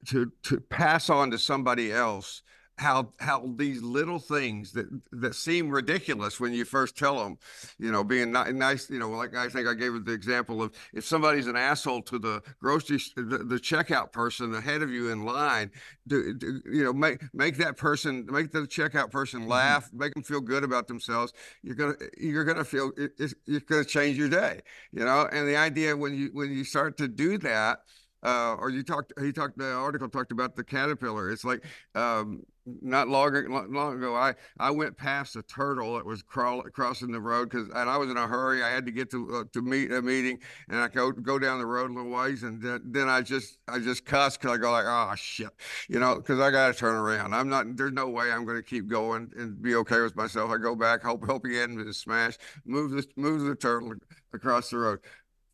to 0.07 0.33
to 0.45 0.61
pass 0.61 1.11
on 1.11 1.31
to 1.31 1.39
somebody 1.39 1.93
else 1.93 2.43
how 2.79 3.11
how 3.19 3.45
these 3.57 3.83
little 3.83 4.19
things 4.19 4.73
that 4.73 4.87
that 5.11 5.35
seem 5.35 5.69
ridiculous 5.69 6.39
when 6.39 6.53
you 6.53 6.65
first 6.65 6.97
tell 6.97 7.19
them, 7.19 7.37
you 7.79 7.91
know, 7.91 8.05
being 8.05 8.31
nice, 8.31 8.89
you 8.89 8.99
know, 8.99 9.11
like 9.11 9.35
I 9.35 9.49
think 9.49 9.67
I 9.67 9.75
gave 9.75 10.05
the 10.05 10.13
example 10.13 10.63
of 10.63 10.73
if 10.95 11.05
somebody's 11.05 11.49
an 11.49 11.57
asshole 11.57 12.03
to 12.03 12.19
the 12.19 12.43
grocery 12.61 13.01
the, 13.17 13.39
the 13.39 13.57
checkout 13.57 14.13
person 14.13 14.55
ahead 14.55 14.83
of 14.83 14.91
you 14.91 15.11
in 15.11 15.25
line, 15.25 15.71
do, 16.07 16.33
do, 16.35 16.61
you 16.71 16.85
know, 16.85 16.93
make 16.93 17.23
make 17.35 17.57
that 17.57 17.77
person 17.77 18.27
make 18.31 18.53
the 18.53 18.61
checkout 18.61 19.11
person 19.11 19.41
mm-hmm. 19.41 19.51
laugh, 19.51 19.87
mm-hmm. 19.89 19.99
make 19.99 20.15
them 20.15 20.23
feel 20.23 20.41
good 20.41 20.63
about 20.63 20.87
themselves. 20.87 21.33
You're 21.63 21.75
gonna 21.75 21.97
you're 22.17 22.45
gonna 22.45 22.65
feel 22.65 22.93
it, 22.97 23.13
it's, 23.19 23.35
it's 23.47 23.65
gonna 23.65 23.85
change 23.85 24.17
your 24.17 24.29
day, 24.29 24.61
you 24.93 25.05
know. 25.05 25.29
And 25.33 25.49
the 25.49 25.57
idea 25.57 25.97
when 25.97 26.15
you 26.15 26.31
when 26.33 26.53
you 26.53 26.63
start 26.63 26.97
to 26.99 27.09
do 27.09 27.39
that 27.39 27.81
uh, 28.29 28.55
or 28.57 28.69
you 28.71 28.83
talked 28.83 29.13
he 29.21 29.33
talked 29.33 29.57
the 29.57 29.73
article 29.73 30.09
talked 30.09 30.33
about 30.33 30.55
the 30.55 30.65
caterpillar. 30.65 31.31
It's 31.31 31.45
like 31.45 31.65
um, 31.95 32.43
not 32.83 33.09
long, 33.09 33.33
long 33.73 33.97
ago 33.97 34.15
i 34.15 34.35
i 34.59 34.71
went 34.71 34.95
past 34.95 35.37
a 35.37 35.43
turtle 35.43 35.95
that 35.95 36.05
was 36.05 36.23
crawling 36.23 36.71
crossing 36.73 37.11
the 37.11 37.21
road 37.21 37.49
because 37.49 37.69
and 37.69 37.89
i 37.89 37.97
was 37.97 38.11
in 38.11 38.17
a 38.17 38.27
hurry. 38.27 38.63
I 38.63 38.69
had 38.69 38.85
to 38.87 38.93
get 38.93 39.11
to 39.13 39.37
uh, 39.37 39.45
to 39.53 39.63
meet 39.63 39.91
a 39.93 40.03
meeting 40.03 40.39
and 40.69 40.79
i 40.79 40.89
go 40.89 41.11
go 41.11 41.39
down 41.39 41.59
the 41.59 41.67
road 41.67 41.91
a 41.91 41.95
little 41.95 42.11
ways 42.11 42.43
and 42.43 42.61
then, 42.61 42.83
then 42.85 43.09
i 43.09 43.23
just 43.23 43.59
i 43.69 43.79
just 43.79 44.05
cuss 44.05 44.37
because 44.37 44.53
i 44.53 44.57
go 44.59 44.71
like 44.71 44.85
oh 44.87 45.15
shit 45.17 45.49
you 45.89 45.99
know 45.99 46.17
because 46.17 46.41
i 46.41 46.51
gotta 46.51 46.75
turn 46.75 46.95
around. 46.95 47.35
I'm 47.35 47.49
not 47.49 47.77
there's 47.77 47.93
no 47.93 48.09
way 48.09 48.31
i'm 48.31 48.45
going 48.45 48.59
to 48.59 48.63
keep 48.63 48.87
going 48.87 49.31
and 49.37 49.61
be 49.63 49.75
okay 49.77 50.01
with 50.01 50.17
myself. 50.17 50.51
I 50.51 50.59
go 50.59 50.75
back 50.75 51.03
hope 51.03 51.25
hope 51.25 51.47
he 51.47 51.57
hadn't 51.57 51.77
been 51.77 51.93
smashed. 51.93 52.41
Move 52.67 52.91
the 52.91 53.07
move 53.17 53.43
the 53.43 53.55
turtle 53.55 53.95
across 54.33 54.71
the 54.71 54.79
road. 54.79 54.99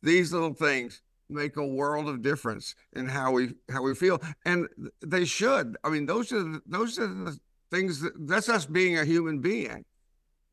These 0.02 0.32
little 0.32 0.54
things 0.54 1.00
make 1.28 1.56
a 1.56 1.66
world 1.66 2.08
of 2.08 2.22
difference 2.22 2.74
in 2.92 3.08
how 3.08 3.32
we 3.32 3.54
how 3.70 3.82
we 3.82 3.94
feel 3.94 4.20
and 4.44 4.68
they 5.00 5.24
should. 5.24 5.76
I 5.84 5.90
mean 5.90 6.06
those 6.06 6.32
are 6.32 6.42
the, 6.42 6.60
those 6.66 6.98
are 6.98 7.06
the 7.06 7.38
things 7.70 8.00
that 8.00 8.12
that's 8.26 8.48
us 8.48 8.66
being 8.66 8.98
a 8.98 9.04
human 9.04 9.40
being 9.40 9.84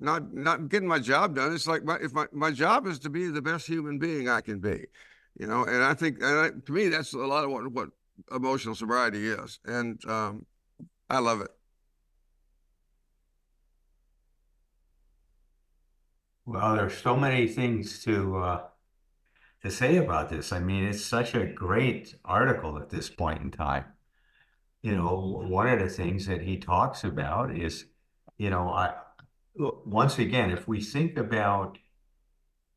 not 0.02 0.34
not 0.34 0.68
getting 0.70 0.88
my 0.88 1.00
job 1.00 1.36
done. 1.36 1.54
It's 1.54 1.68
like 1.68 1.84
my, 1.84 1.98
if 2.02 2.12
my, 2.14 2.26
my 2.32 2.52
job 2.52 2.88
is 2.88 3.00
to 3.00 3.10
be 3.10 3.28
the 3.28 3.42
best 3.42 3.68
human 3.68 4.00
being 4.00 4.28
i 4.28 4.42
can 4.42 4.60
be 4.60 4.86
you 5.38 5.48
know 5.48 5.64
and 5.64 5.84
i 5.84 5.94
think 5.94 6.18
and 6.22 6.40
I, 6.40 6.50
to 6.66 6.72
me 6.72 6.90
that's 6.90 7.14
a 7.14 7.18
lot 7.18 7.46
of 7.46 7.52
what 7.52 7.72
what 7.72 7.90
emotional 8.32 8.76
sobriety 8.76 9.30
is 9.30 9.60
and 9.66 10.04
um, 10.06 10.46
i 11.10 11.20
love 11.20 11.42
it. 11.42 11.52
Well 16.46 16.76
there's 16.76 16.98
so 16.98 17.16
many 17.16 17.48
things 17.48 18.04
to 18.04 18.38
uh 18.38 18.62
to 19.62 19.70
say 19.70 19.98
about 19.98 20.30
this. 20.30 20.52
I 20.52 20.60
mean, 20.60 20.86
it's 20.86 21.04
such 21.04 21.36
a 21.36 21.46
great 21.46 22.16
article 22.26 22.78
at 22.78 22.90
this 22.90 23.10
point 23.10 23.42
in 23.42 23.52
time. 23.52 23.86
You 24.82 24.96
know, 24.96 25.46
one 25.48 25.68
of 25.68 25.80
the 25.80 25.90
things 25.90 26.26
that 26.26 26.42
he 26.42 26.58
talks 26.58 27.04
about 27.04 27.56
is, 27.56 27.86
you 28.38 28.50
know, 28.50 28.70
I 28.70 28.94
once 29.56 30.18
again, 30.18 30.50
if 30.50 30.68
we 30.68 30.82
think 30.82 31.18
about 31.18 31.78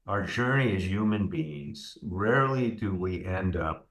our 0.07 0.23
journey 0.23 0.77
as 0.77 0.85
human 0.85 1.29
beings, 1.29 1.97
rarely 2.03 2.71
do 2.71 2.95
we 2.95 3.25
end 3.25 3.57
up 3.57 3.89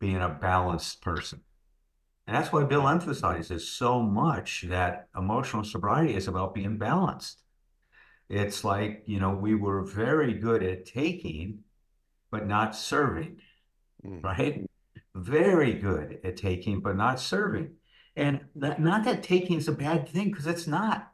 being 0.00 0.16
a 0.16 0.28
balanced 0.28 1.00
person. 1.02 1.40
And 2.26 2.36
that's 2.36 2.52
why 2.52 2.64
Bill 2.64 2.88
emphasizes 2.88 3.68
so 3.68 4.00
much 4.00 4.64
that 4.68 5.08
emotional 5.16 5.62
sobriety 5.62 6.14
is 6.14 6.26
about 6.26 6.54
being 6.54 6.78
balanced. 6.78 7.42
It's 8.28 8.64
like, 8.64 9.02
you 9.06 9.20
know, 9.20 9.30
we 9.30 9.54
were 9.54 9.84
very 9.84 10.32
good 10.34 10.62
at 10.62 10.86
taking 10.86 11.60
but 12.32 12.48
not 12.48 12.74
serving, 12.74 13.36
mm. 14.04 14.24
right? 14.24 14.68
Very 15.14 15.74
good 15.74 16.18
at 16.24 16.36
taking, 16.36 16.80
but 16.80 16.96
not 16.96 17.20
serving. 17.20 17.74
And 18.16 18.40
that, 18.56 18.80
not 18.80 19.04
that 19.04 19.22
taking 19.22 19.58
is 19.58 19.68
a 19.68 19.72
bad 19.72 20.08
thing, 20.08 20.30
because 20.30 20.48
it's 20.48 20.66
not, 20.66 21.12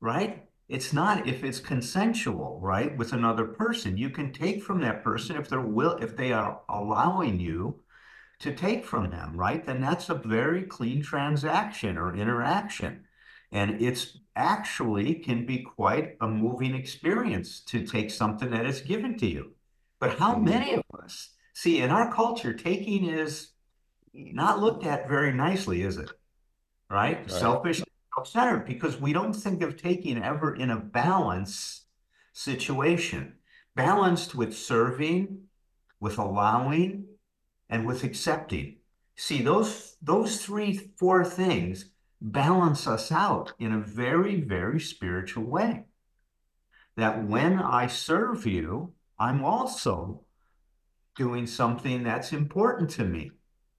right? 0.00 0.48
It's 0.68 0.92
not 0.92 1.28
if 1.28 1.44
it's 1.44 1.60
consensual, 1.60 2.58
right, 2.62 2.96
with 2.96 3.12
another 3.12 3.44
person. 3.44 3.98
You 3.98 4.08
can 4.08 4.32
take 4.32 4.62
from 4.62 4.80
that 4.80 5.04
person 5.04 5.36
if 5.36 5.48
they're 5.48 5.60
will 5.60 5.98
if 6.00 6.16
they 6.16 6.32
are 6.32 6.60
allowing 6.68 7.38
you 7.40 7.82
to 8.38 8.54
take 8.54 8.84
from 8.84 9.10
them, 9.10 9.36
right? 9.36 9.64
Then 9.66 9.80
that's 9.80 10.08
a 10.08 10.14
very 10.14 10.62
clean 10.62 11.02
transaction 11.02 11.98
or 11.98 12.16
interaction. 12.16 13.04
And 13.50 13.82
it's 13.82 14.18
actually 14.34 15.14
can 15.14 15.44
be 15.44 15.58
quite 15.58 16.16
a 16.20 16.28
moving 16.28 16.74
experience 16.74 17.60
to 17.66 17.86
take 17.86 18.10
something 18.10 18.50
that 18.50 18.64
is 18.64 18.80
given 18.80 19.18
to 19.18 19.26
you. 19.26 19.52
But 20.02 20.18
how 20.18 20.34
mm-hmm. 20.34 20.44
many 20.46 20.72
of 20.74 20.82
us 21.00 21.28
see 21.54 21.80
in 21.80 21.90
our 21.90 22.12
culture, 22.12 22.52
taking 22.52 23.08
is 23.08 23.52
not 24.12 24.58
looked 24.58 24.84
at 24.84 25.08
very 25.08 25.32
nicely, 25.32 25.82
is 25.82 25.96
it? 25.96 26.10
Right? 26.90 27.18
right. 27.18 27.30
Selfish, 27.30 27.84
self-centered, 28.16 28.66
because 28.66 29.00
we 29.00 29.12
don't 29.12 29.32
think 29.32 29.62
of 29.62 29.76
taking 29.76 30.20
ever 30.20 30.56
in 30.56 30.70
a 30.70 30.76
balance 30.76 31.82
situation, 32.32 33.34
balanced 33.76 34.34
with 34.34 34.56
serving, 34.56 35.44
with 36.00 36.18
allowing, 36.18 37.04
and 37.70 37.86
with 37.86 38.02
accepting. 38.02 38.78
See, 39.14 39.40
those 39.40 39.98
those 40.02 40.44
three, 40.44 40.90
four 40.96 41.24
things 41.24 41.84
balance 42.20 42.88
us 42.88 43.12
out 43.12 43.52
in 43.60 43.72
a 43.72 43.78
very, 43.78 44.40
very 44.40 44.80
spiritual 44.80 45.44
way. 45.44 45.84
That 46.96 47.24
when 47.24 47.60
I 47.60 47.86
serve 47.86 48.48
you, 48.48 48.94
I'm 49.22 49.44
also 49.44 50.24
doing 51.16 51.46
something 51.46 52.02
that's 52.02 52.32
important 52.32 52.90
to 52.90 53.04
me, 53.04 53.30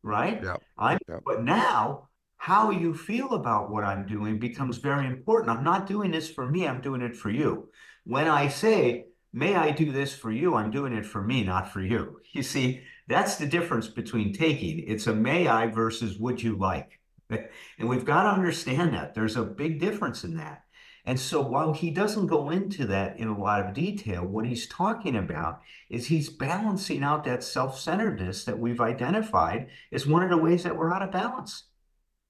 right? 0.01 0.41
Yeah. 0.41 0.57
I'm, 0.77 0.99
Yeah. 1.09 1.19
but 1.25 1.43
now 1.43 2.09
how 2.37 2.71
you 2.71 2.93
feel 2.93 3.33
about 3.33 3.71
what 3.71 3.83
I'm 3.83 4.05
doing 4.05 4.39
becomes 4.39 4.77
very 4.77 5.05
important. 5.05 5.49
I'm 5.55 5.63
not 5.63 5.87
doing 5.87 6.11
this 6.11 6.29
for 6.29 6.45
me, 6.49 6.67
I'm 6.67 6.81
doing 6.81 7.01
it 7.01 7.15
for 7.15 7.29
you. 7.29 7.69
When 8.05 8.27
I 8.27 8.47
say, 8.47 9.05
may 9.33 9.55
I 9.55 9.71
do 9.71 9.91
this 9.91 10.13
for 10.15 10.31
you, 10.31 10.55
I'm 10.55 10.71
doing 10.71 10.93
it 10.93 11.05
for 11.05 11.21
me, 11.21 11.43
not 11.43 11.71
for 11.73 11.81
you. 11.81 12.21
You 12.31 12.43
see, 12.43 12.81
that's 13.07 13.35
the 13.35 13.45
difference 13.45 13.87
between 13.87 14.33
taking. 14.33 14.79
It's 14.87 15.07
a 15.07 15.13
may 15.13 15.47
I 15.47 15.67
versus 15.67 16.17
would 16.19 16.41
you 16.41 16.55
like. 16.57 16.99
And 17.79 17.89
we've 17.89 18.05
got 18.05 18.23
to 18.23 18.29
understand 18.29 18.93
that 18.93 19.13
there's 19.15 19.37
a 19.37 19.43
big 19.43 19.79
difference 19.79 20.23
in 20.23 20.35
that. 20.37 20.62
And 21.05 21.19
so 21.19 21.41
while 21.41 21.73
he 21.73 21.91
doesn't 21.91 22.27
go 22.27 22.49
into 22.49 22.85
that 22.85 23.19
in 23.19 23.27
a 23.27 23.37
lot 23.37 23.65
of 23.65 23.73
detail, 23.73 24.25
what 24.25 24.45
he's 24.45 24.67
talking 24.67 25.17
about 25.17 25.61
is 25.89 26.07
he's 26.07 26.29
balancing 26.29 27.03
out 27.03 27.25
that 27.25 27.43
self-centeredness 27.43 28.45
that 28.45 28.57
we've 28.57 28.79
identified 28.79 29.67
as 29.91 30.07
one 30.07 30.23
of 30.23 30.29
the 30.29 30.37
ways 30.37 30.63
that 30.63 30.77
we're 30.77 30.93
out 30.93 31.01
of 31.01 31.11
balance. 31.11 31.65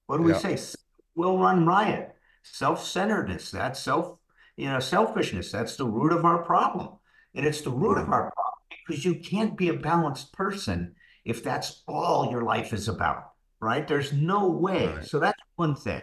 What 0.06 0.16
do 0.18 0.24
we 0.24 0.32
Yeah. 0.32 0.56
say? 0.56 0.76
Will 1.14 1.38
run 1.38 1.66
riot. 1.66 2.16
Self-centeredness, 2.42 3.52
that's 3.52 3.78
self, 3.78 4.18
you 4.56 4.66
know, 4.66 4.80
selfishness, 4.80 5.52
that's 5.52 5.76
the 5.76 5.86
root 5.86 6.12
of 6.12 6.24
our 6.24 6.42
problem. 6.42 6.98
And 7.34 7.46
it's 7.46 7.62
the 7.62 7.70
root 7.70 7.96
of 7.96 8.04
mm-hmm. 8.04 8.12
our 8.12 8.32
problem 8.32 8.54
because 8.86 9.04
you 9.04 9.14
can't 9.14 9.56
be 9.56 9.68
a 9.68 9.74
balanced 9.74 10.32
person 10.32 10.96
if 11.24 11.42
that's 11.42 11.82
all 11.86 12.30
your 12.30 12.42
life 12.42 12.72
is 12.72 12.88
about, 12.88 13.32
right? 13.60 13.86
There's 13.86 14.12
no 14.12 14.48
way. 14.48 14.88
Right. 14.88 15.04
So 15.04 15.20
that's 15.20 15.40
one 15.56 15.74
thing. 15.76 16.02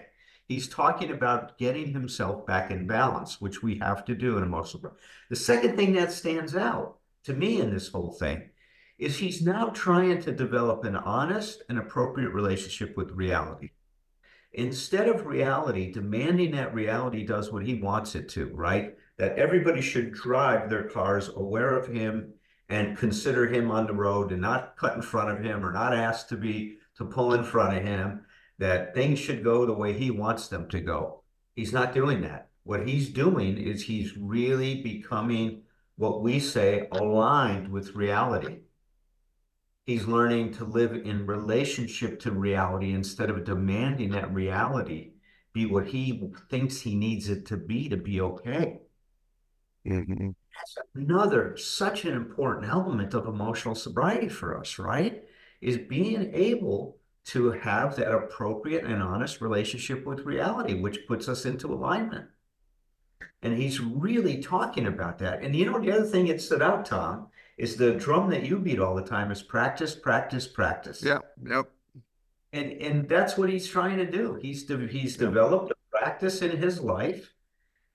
He's 0.51 0.67
talking 0.67 1.11
about 1.11 1.57
getting 1.57 1.93
himself 1.93 2.45
back 2.45 2.71
in 2.71 2.85
balance, 2.85 3.39
which 3.39 3.63
we 3.63 3.77
have 3.77 4.03
to 4.03 4.13
do 4.13 4.37
in 4.37 4.43
emotional. 4.43 4.81
growth. 4.81 4.97
The 5.29 5.37
second 5.37 5.77
thing 5.77 5.93
that 5.93 6.11
stands 6.11 6.57
out 6.57 6.97
to 7.23 7.33
me 7.33 7.61
in 7.61 7.73
this 7.73 7.87
whole 7.87 8.11
thing 8.11 8.49
is 8.99 9.15
he's 9.15 9.41
now 9.41 9.69
trying 9.69 10.21
to 10.23 10.33
develop 10.33 10.83
an 10.83 10.97
honest 10.97 11.63
and 11.69 11.77
appropriate 11.77 12.31
relationship 12.31 12.97
with 12.97 13.11
reality. 13.11 13.69
Instead 14.51 15.07
of 15.07 15.25
reality 15.25 15.89
demanding 15.89 16.51
that 16.51 16.73
reality 16.73 17.25
does 17.25 17.49
what 17.53 17.65
he 17.65 17.75
wants 17.75 18.13
it 18.15 18.27
to, 18.31 18.47
right? 18.53 18.95
That 19.17 19.39
everybody 19.39 19.79
should 19.79 20.11
drive 20.11 20.69
their 20.69 20.83
cars 20.83 21.29
aware 21.29 21.77
of 21.77 21.87
him 21.87 22.33
and 22.67 22.97
consider 22.97 23.47
him 23.47 23.71
on 23.71 23.87
the 23.87 23.93
road 23.93 24.33
and 24.33 24.41
not 24.41 24.75
cut 24.75 24.97
in 24.97 25.01
front 25.01 25.31
of 25.31 25.41
him 25.41 25.65
or 25.65 25.71
not 25.71 25.95
ask 25.95 26.27
to 26.27 26.35
be 26.35 26.79
to 26.97 27.05
pull 27.05 27.35
in 27.35 27.45
front 27.45 27.77
of 27.77 27.83
him, 27.83 28.25
that 28.61 28.93
things 28.93 29.17
should 29.17 29.43
go 29.43 29.65
the 29.65 29.73
way 29.73 29.91
he 29.91 30.11
wants 30.11 30.47
them 30.47 30.69
to 30.69 30.79
go. 30.79 31.23
He's 31.55 31.73
not 31.73 31.95
doing 31.95 32.21
that. 32.21 32.49
What 32.61 32.87
he's 32.87 33.09
doing 33.09 33.57
is 33.57 33.81
he's 33.81 34.15
really 34.15 34.83
becoming 34.83 35.63
what 35.95 36.21
we 36.21 36.39
say 36.39 36.87
aligned 36.91 37.69
with 37.71 37.95
reality. 37.95 38.59
He's 39.87 40.05
learning 40.05 40.53
to 40.53 40.65
live 40.65 40.93
in 40.93 41.25
relationship 41.25 42.19
to 42.19 42.31
reality 42.31 42.93
instead 42.93 43.31
of 43.31 43.45
demanding 43.45 44.11
that 44.11 44.31
reality 44.31 45.13
be 45.53 45.65
what 45.65 45.87
he 45.87 46.31
thinks 46.51 46.81
he 46.81 46.95
needs 46.95 47.29
it 47.29 47.47
to 47.47 47.57
be 47.57 47.89
to 47.89 47.97
be 47.97 48.21
okay. 48.21 48.81
Mhm. 49.87 50.35
That's 50.55 50.77
another 50.93 51.57
such 51.57 52.05
an 52.05 52.13
important 52.13 52.71
element 52.71 53.15
of 53.15 53.25
emotional 53.25 53.73
sobriety 53.73 54.29
for 54.29 54.55
us, 54.55 54.77
right? 54.77 55.23
Is 55.61 55.79
being 55.79 56.31
able 56.35 57.00
to 57.23 57.51
have 57.51 57.95
that 57.95 58.11
appropriate 58.11 58.83
and 58.83 59.01
honest 59.01 59.41
relationship 59.41 60.05
with 60.05 60.25
reality, 60.25 60.73
which 60.73 61.07
puts 61.07 61.27
us 61.27 61.45
into 61.45 61.71
alignment. 61.71 62.27
And 63.43 63.57
he's 63.57 63.79
really 63.79 64.41
talking 64.41 64.87
about 64.87 65.19
that. 65.19 65.43
And 65.43 65.55
you 65.55 65.65
know, 65.65 65.79
the 65.79 65.91
other 65.91 66.05
thing 66.05 66.27
that 66.27 66.41
stood 66.41 66.61
out, 66.61 66.87
Thom, 66.87 67.27
is 67.57 67.75
the 67.75 67.93
drum 67.93 68.29
that 68.29 68.45
you 68.45 68.57
beat 68.59 68.79
all 68.79 68.95
the 68.95 69.03
time 69.03 69.31
is 69.31 69.41
practice, 69.41 69.95
practice, 69.95 70.47
practice. 70.47 71.03
Yeah. 71.03 71.19
yep. 71.43 71.69
And 72.53 72.73
and 72.73 73.07
that's 73.07 73.37
what 73.37 73.49
he's 73.49 73.67
trying 73.67 73.97
to 73.97 74.05
do. 74.05 74.37
He's 74.41 74.63
de- 74.63 74.87
he's 74.87 75.15
developed 75.15 75.71
a 75.71 75.97
practice 75.97 76.41
in 76.41 76.57
his 76.57 76.81
life 76.81 77.33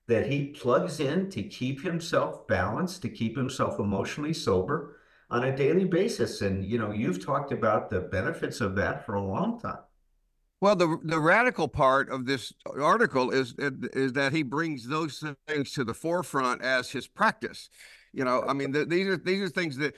that 0.07 0.27
he 0.27 0.47
plugs 0.47 0.99
in 0.99 1.29
to 1.29 1.43
keep 1.43 1.83
himself 1.83 2.47
balanced, 2.47 3.01
to 3.03 3.09
keep 3.09 3.37
himself 3.37 3.79
emotionally 3.79 4.33
sober 4.33 4.96
on 5.29 5.43
a 5.43 5.55
daily 5.55 5.85
basis. 5.85 6.41
And 6.41 6.65
you 6.65 6.77
know, 6.77 6.91
you've 6.91 7.23
talked 7.23 7.51
about 7.51 7.89
the 7.89 8.01
benefits 8.01 8.61
of 8.61 8.75
that 8.75 9.05
for 9.05 9.15
a 9.15 9.23
long 9.23 9.59
time. 9.59 9.79
Well, 10.59 10.75
the 10.75 10.97
the 11.03 11.19
radical 11.19 11.67
part 11.67 12.09
of 12.09 12.25
this 12.25 12.51
article 12.65 13.29
is 13.29 13.53
is 13.59 14.13
that 14.13 14.33
he 14.33 14.41
brings 14.43 14.87
those 14.87 15.23
things 15.47 15.71
to 15.73 15.83
the 15.83 15.93
forefront 15.93 16.63
as 16.63 16.89
his 16.89 17.07
practice. 17.07 17.69
You 18.11 18.25
know, 18.25 18.43
I 18.47 18.53
mean, 18.53 18.73
th 18.73 18.87
these 18.87 19.07
are 19.07 19.17
these 19.17 19.41
are 19.41 19.49
things 19.49 19.77
that 19.77 19.93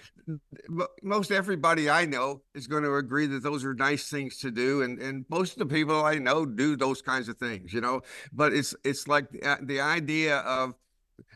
most 1.01 1.31
everybody 1.31 1.89
I 1.89 2.05
know 2.05 2.41
is 2.53 2.67
going 2.67 2.83
to 2.83 2.95
agree 2.95 3.27
that 3.27 3.43
those 3.43 3.63
are 3.63 3.73
nice 3.73 4.09
things 4.09 4.37
to 4.39 4.51
do, 4.51 4.81
and 4.81 4.99
and 4.99 5.25
most 5.29 5.53
of 5.53 5.59
the 5.59 5.73
people 5.73 6.03
I 6.03 6.15
know 6.15 6.45
do 6.45 6.75
those 6.75 7.01
kinds 7.01 7.29
of 7.29 7.37
things. 7.37 7.71
You 7.71 7.79
know, 7.79 8.01
but 8.33 8.51
it's 8.51 8.75
it's 8.83 9.07
like 9.07 9.29
the, 9.31 9.59
the 9.61 9.79
idea 9.79 10.39
of 10.39 10.73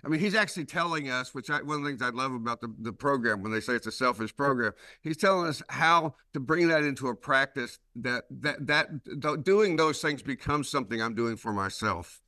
I 0.03 0.07
mean, 0.07 0.19
he's 0.19 0.35
actually 0.35 0.65
telling 0.65 1.09
us, 1.09 1.33
which 1.33 1.49
I, 1.49 1.61
one 1.61 1.77
of 1.77 1.83
the 1.83 1.89
things 1.89 2.01
I 2.01 2.09
love 2.09 2.33
about 2.33 2.61
the, 2.61 2.73
the 2.79 2.93
program 2.93 3.41
when 3.41 3.51
they 3.51 3.59
say 3.59 3.73
it's 3.73 3.87
a 3.87 3.91
selfish 3.91 4.35
program, 4.35 4.73
he's 5.01 5.17
telling 5.17 5.47
us 5.47 5.61
how 5.69 6.15
to 6.33 6.39
bring 6.39 6.67
that 6.69 6.83
into 6.83 7.07
a 7.07 7.15
practice 7.15 7.79
that 7.95 8.25
that 8.29 8.65
that 8.67 8.87
th- 9.05 9.43
doing 9.43 9.75
those 9.75 10.01
things 10.01 10.21
becomes 10.21 10.69
something 10.69 11.01
I'm 11.01 11.15
doing 11.15 11.37
for 11.37 11.53
myself. 11.53 12.21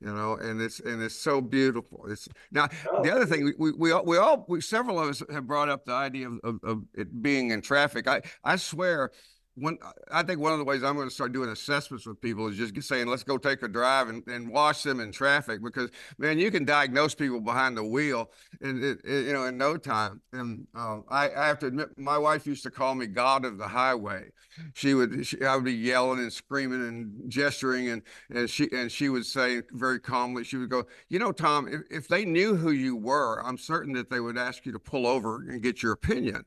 You 0.00 0.12
know, 0.12 0.34
and 0.34 0.60
it's 0.60 0.78
and 0.80 1.02
it's 1.02 1.16
so 1.16 1.40
beautiful. 1.40 2.04
It's 2.08 2.28
now 2.50 2.68
oh. 2.92 3.02
the 3.02 3.10
other 3.10 3.24
thing 3.24 3.44
we 3.44 3.54
we 3.58 3.72
we 3.72 3.92
all, 3.92 4.04
we 4.04 4.18
all 4.18 4.44
we, 4.46 4.60
several 4.60 5.00
of 5.00 5.08
us 5.08 5.22
have 5.30 5.46
brought 5.46 5.70
up 5.70 5.86
the 5.86 5.94
idea 5.94 6.28
of, 6.28 6.38
of, 6.44 6.58
of 6.62 6.82
it 6.94 7.22
being 7.22 7.50
in 7.50 7.62
traffic. 7.62 8.06
I 8.06 8.20
I 8.44 8.56
swear 8.56 9.10
one 9.56 9.78
I 10.10 10.22
think 10.22 10.40
one 10.40 10.52
of 10.52 10.58
the 10.58 10.64
ways 10.64 10.82
I'm 10.84 10.96
going 10.96 11.08
to 11.08 11.14
start 11.14 11.32
doing 11.32 11.48
assessments 11.50 12.06
with 12.06 12.20
people 12.20 12.46
is 12.48 12.56
just 12.56 12.88
saying 12.88 13.06
let's 13.06 13.22
go 13.22 13.38
take 13.38 13.62
a 13.62 13.68
drive 13.68 14.08
and, 14.08 14.22
and 14.26 14.48
watch 14.50 14.82
them 14.82 15.00
in 15.00 15.10
traffic 15.12 15.62
because 15.64 15.90
man 16.18 16.38
you 16.38 16.50
can 16.50 16.64
diagnose 16.64 17.14
people 17.14 17.40
behind 17.40 17.76
the 17.76 17.84
wheel 17.84 18.30
it- 18.60 19.00
you 19.04 19.32
know 19.32 19.44
in 19.46 19.56
no 19.56 19.76
time. 19.76 20.20
And 20.32 20.66
uh, 20.76 20.98
I, 21.08 21.30
I 21.30 21.46
have 21.46 21.58
to 21.60 21.66
admit 21.66 21.96
my 21.98 22.18
wife 22.18 22.46
used 22.46 22.62
to 22.64 22.70
call 22.70 22.94
me 22.94 23.06
God 23.06 23.44
of 23.44 23.58
the 23.58 23.66
highway. 23.68 24.30
She 24.74 24.94
would 24.94 25.26
she, 25.26 25.42
I 25.42 25.54
would 25.54 25.64
be 25.64 25.72
yelling 25.72 26.20
and 26.20 26.32
screaming 26.32 26.82
and 26.86 27.30
gesturing 27.30 27.88
and 27.88 28.02
and 28.30 28.48
she 28.48 28.68
and 28.72 28.90
she 28.90 29.08
would 29.08 29.24
say 29.26 29.62
very 29.72 29.98
calmly 30.00 30.44
she 30.44 30.56
would 30.56 30.70
go 30.70 30.84
you 31.08 31.18
know 31.18 31.32
Thom 31.32 31.68
if, 31.68 31.80
if 31.90 32.08
they 32.08 32.24
knew 32.24 32.56
who 32.56 32.70
you 32.70 32.96
were 32.96 33.42
I'm 33.44 33.58
certain 33.58 33.92
that 33.94 34.10
they 34.10 34.20
would 34.20 34.38
ask 34.38 34.66
you 34.66 34.72
to 34.72 34.78
pull 34.78 35.06
over 35.06 35.42
and 35.48 35.62
get 35.62 35.82
your 35.82 35.92
opinion 35.92 36.44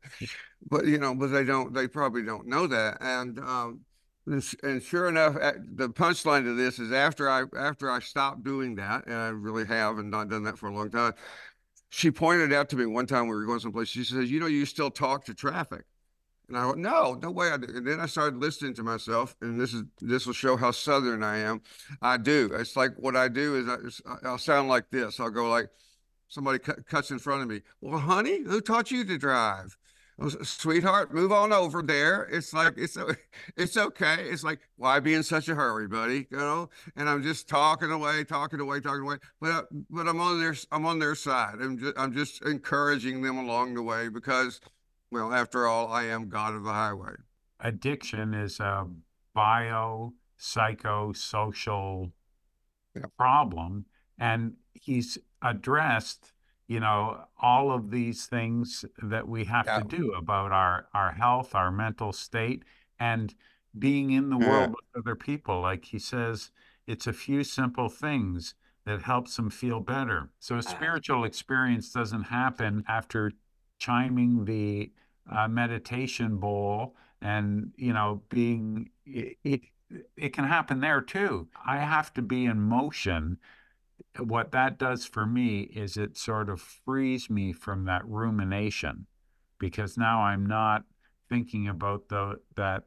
but 0.68 0.86
you 0.86 0.98
know, 0.98 1.16
but 1.16 1.28
they 1.28 1.44
don't. 1.44 1.74
They 1.74 1.88
probably 1.88 2.24
don't 2.24 2.48
know 2.48 2.68
that. 2.68 2.98
And 3.02 3.40
um, 3.40 3.82
this, 4.26 4.56
and 4.64 4.82
sure 4.82 5.08
enough, 5.10 5.36
the 5.36 5.90
punchline 5.90 6.44
to 6.44 6.54
this 6.54 6.80
is 6.80 6.92
after 6.92 7.30
I 7.30 7.44
after 7.58 7.90
I 7.90 8.00
stopped 8.00 8.44
doing 8.44 8.76
that, 8.76 9.06
and 9.06 9.16
I 9.16 9.30
really 9.30 9.66
have 9.66 9.98
and 9.98 10.12
not 10.12 10.30
done 10.30 10.44
that 10.44 10.58
for 10.58 10.68
a 10.68 10.74
long 10.74 10.90
time. 10.90 11.14
She 11.90 12.12
pointed 12.12 12.54
out 12.54 12.70
to 12.70 12.76
me 12.76 12.86
one 12.86 13.08
time 13.08 13.28
we 13.28 13.36
were 13.36 13.46
going 13.46 13.60
someplace. 13.60 13.88
She 13.88 14.04
says, 14.04 14.30
"You 14.32 14.40
know, 14.40 14.46
you 14.48 14.66
still 14.66 14.92
talk 14.92 15.26
to 15.26 15.34
traffic." 15.34 15.86
And 16.50 16.58
I 16.58 16.66
went, 16.66 16.80
no, 16.80 17.14
no 17.14 17.30
way 17.30 17.52
I 17.52 17.58
do. 17.58 17.68
And 17.68 17.86
then 17.86 18.00
I 18.00 18.08
started 18.08 18.40
listening 18.40 18.74
to 18.76 18.84
myself, 18.84 19.36
and 19.40 19.62
this 19.62 19.72
is 19.72 19.84
this 20.02 20.26
will 20.26 20.34
show 20.34 20.58
how 20.58 20.72
southern 20.72 21.22
I 21.22 21.38
am. 21.38 21.62
I 22.02 22.18
do. 22.18 22.50
It's 22.54 22.76
like 22.76 22.96
what 22.98 23.16
I 23.16 23.28
do 23.28 23.56
is 23.56 23.68
I, 23.68 23.76
is 23.76 24.02
I- 24.08 24.28
I'll 24.28 24.40
sound 24.40 24.68
like 24.68 24.90
this. 24.90 25.20
I'll 25.20 25.30
go 25.30 25.48
like 25.48 25.70
somebody 26.28 26.58
cut, 26.58 26.88
cuts 26.88 27.12
in 27.12 27.20
front 27.20 27.44
of 27.44 27.48
me. 27.48 27.62
Well, 27.82 28.00
honey, 28.00 28.44
who 28.44 28.62
taught 28.62 28.90
you 28.90 29.06
to 29.06 29.18
drive? 29.18 29.78
Sweetheart, 30.44 31.14
move 31.14 31.32
on 31.32 31.54
over 31.54 31.82
there. 31.82 32.24
It's 32.24 32.54
like 32.54 32.74
it's 32.78 32.98
it's 33.58 33.78
okay. 33.78 34.26
It's 34.30 34.44
like 34.44 34.60
why 34.76 35.00
be 35.00 35.14
in 35.14 35.24
such 35.24 35.48
a 35.50 35.56
hurry, 35.56 35.88
buddy? 35.88 36.28
You 36.30 36.38
know. 36.38 36.70
And 36.96 37.10
I'm 37.10 37.24
just 37.24 37.48
talking 37.48 37.92
away, 37.92 38.24
talking 38.24 38.60
away, 38.60 38.80
talking 38.82 39.04
away. 39.04 39.18
But 39.40 39.52
uh, 39.52 39.64
but 39.90 40.08
I'm 40.08 40.20
on 40.20 40.40
their 40.40 40.56
I'm 40.72 40.86
on 40.86 41.00
their 41.00 41.16
side. 41.16 41.56
I'm 41.62 41.78
just 41.78 41.94
I'm 41.98 42.14
just 42.14 42.42
encouraging 42.44 43.22
them 43.22 43.38
along 43.38 43.76
the 43.76 43.84
way 43.84 44.10
because, 44.10 44.60
well, 45.12 45.34
after 45.34 45.68
all, 45.68 45.88
I 45.88 46.04
am 46.06 46.30
God 46.30 46.54
of 46.54 46.64
the 46.64 46.74
highway. 46.74 47.14
addiction 47.62 48.34
is 48.34 48.60
a 48.60 48.88
bio 49.34 50.14
psychosocial 50.40 52.12
Yeah. 52.96 53.04
problem 53.18 53.86
and 54.18 54.56
he's 54.74 55.18
addressed 55.42 56.32
you 56.70 56.80
know 56.80 57.26
all 57.42 57.72
of 57.74 57.92
these 57.92 58.28
things 58.28 58.86
that 59.04 59.28
we 59.28 59.44
have 59.46 59.66
Yeah. 59.66 59.80
to 59.80 59.84
do 59.84 60.14
about 60.14 60.52
our 60.54 60.88
our 60.94 61.12
health 61.12 61.54
our 61.56 61.72
mental 61.72 62.14
state 62.14 62.64
and 63.00 63.36
being 63.78 64.12
in 64.12 64.30
the 64.30 64.38
Yeah. 64.38 64.48
world 64.50 64.70
with 64.70 64.86
other 65.02 65.16
people 65.16 65.60
like 65.62 65.86
he 65.86 66.00
says 66.00 66.52
it's 66.88 67.08
a 67.08 67.14
few 67.14 67.44
simple 67.44 67.90
things 67.90 68.56
that 68.86 69.02
helps 69.04 69.36
them 69.36 69.50
feel 69.50 69.80
better 69.82 70.30
so 70.40 70.58
a 70.58 70.64
spiritual 70.64 71.24
experience 71.26 71.92
doesn't 71.92 72.24
happen 72.26 72.84
after 72.88 73.32
chiming 73.80 74.46
the 74.46 74.92
uh, 75.32 75.48
meditation 75.48 76.38
bowl 76.38 76.96
and 77.22 77.74
you 77.78 77.94
know 77.94 78.22
being 78.30 78.90
it, 79.06 79.38
it 79.44 79.62
it 80.16 80.34
can 80.34 80.46
happen 80.46 80.82
there 80.82 81.02
too. 81.02 81.48
I 81.66 81.78
have 81.78 82.14
to 82.14 82.22
be 82.22 82.46
in 82.46 82.62
motion. 82.62 83.40
What 84.18 84.52
that 84.52 84.78
does 84.78 85.06
for 85.06 85.26
me 85.26 85.62
is 85.62 85.98
it 85.98 86.18
sort 86.18 86.50
of 86.50 86.62
frees 86.62 87.30
me 87.30 87.54
from 87.54 87.86
that 87.86 88.06
rumination 88.06 89.08
because 89.60 89.98
now 89.98 90.22
I'm 90.22 90.46
not 90.46 90.84
thinking 91.30 91.68
about 91.68 92.10
the 92.10 92.40
that 92.56 92.84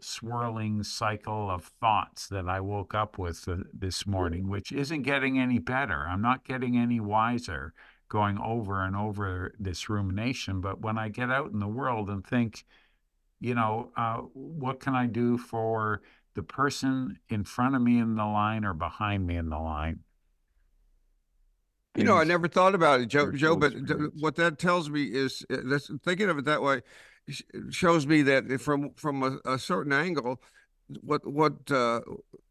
swirling 0.00 0.82
cycle 0.82 1.50
of 1.50 1.72
thoughts 1.80 2.28
that 2.28 2.48
I 2.48 2.60
woke 2.60 2.94
up 2.94 3.18
with 3.18 3.48
this 3.72 4.06
morning, 4.06 4.48
which 4.48 4.70
isn't 4.70 5.02
getting 5.02 5.38
any 5.38 5.58
better. 5.58 6.06
I'm 6.08 6.22
not 6.22 6.44
getting 6.44 6.76
any 6.76 7.00
wiser 7.00 7.72
going 8.08 8.38
over 8.38 8.82
and 8.82 8.96
over 8.96 9.54
this 9.58 9.88
rumination. 9.88 10.60
But 10.60 10.80
when 10.80 10.98
I 10.98 11.08
get 11.08 11.30
out 11.30 11.50
in 11.50 11.58
the 11.58 11.68
world 11.68 12.08
and 12.10 12.24
think, 12.26 12.64
you 13.40 13.54
know, 13.54 13.90
uh, 13.96 14.18
what 14.32 14.80
can 14.80 14.94
I 14.94 15.06
do 15.06 15.36
for 15.36 16.02
the 16.34 16.42
person 16.42 17.18
in 17.28 17.44
front 17.44 17.74
of 17.74 17.82
me 17.82 17.98
in 17.98 18.14
the 18.14 18.24
line 18.24 18.64
or 18.64 18.74
behind 18.74 19.26
me 19.26 19.36
in 19.36 19.48
the 19.48 19.58
line? 19.58 20.00
You 21.98 22.04
know, 22.04 22.16
I 22.16 22.24
never 22.24 22.48
thought 22.48 22.74
about 22.74 23.00
it, 23.00 23.06
Joe, 23.06 23.32
Joe, 23.32 23.56
but 23.56 23.72
th- 23.72 24.10
what 24.18 24.36
that 24.36 24.58
tells 24.58 24.88
me 24.88 25.04
is, 25.04 25.44
uh, 25.50 25.56
that's, 25.64 25.90
thinking 26.04 26.28
of 26.28 26.38
it 26.38 26.44
that 26.44 26.62
way, 26.62 26.82
sh- 27.28 27.42
shows 27.70 28.06
me 28.06 28.22
that 28.22 28.50
if 28.50 28.62
from, 28.62 28.92
from 28.94 29.22
a, 29.22 29.52
a 29.54 29.58
certain 29.58 29.92
angle, 29.92 30.40
what, 31.02 31.26
what, 31.26 31.70
uh, 31.70 32.00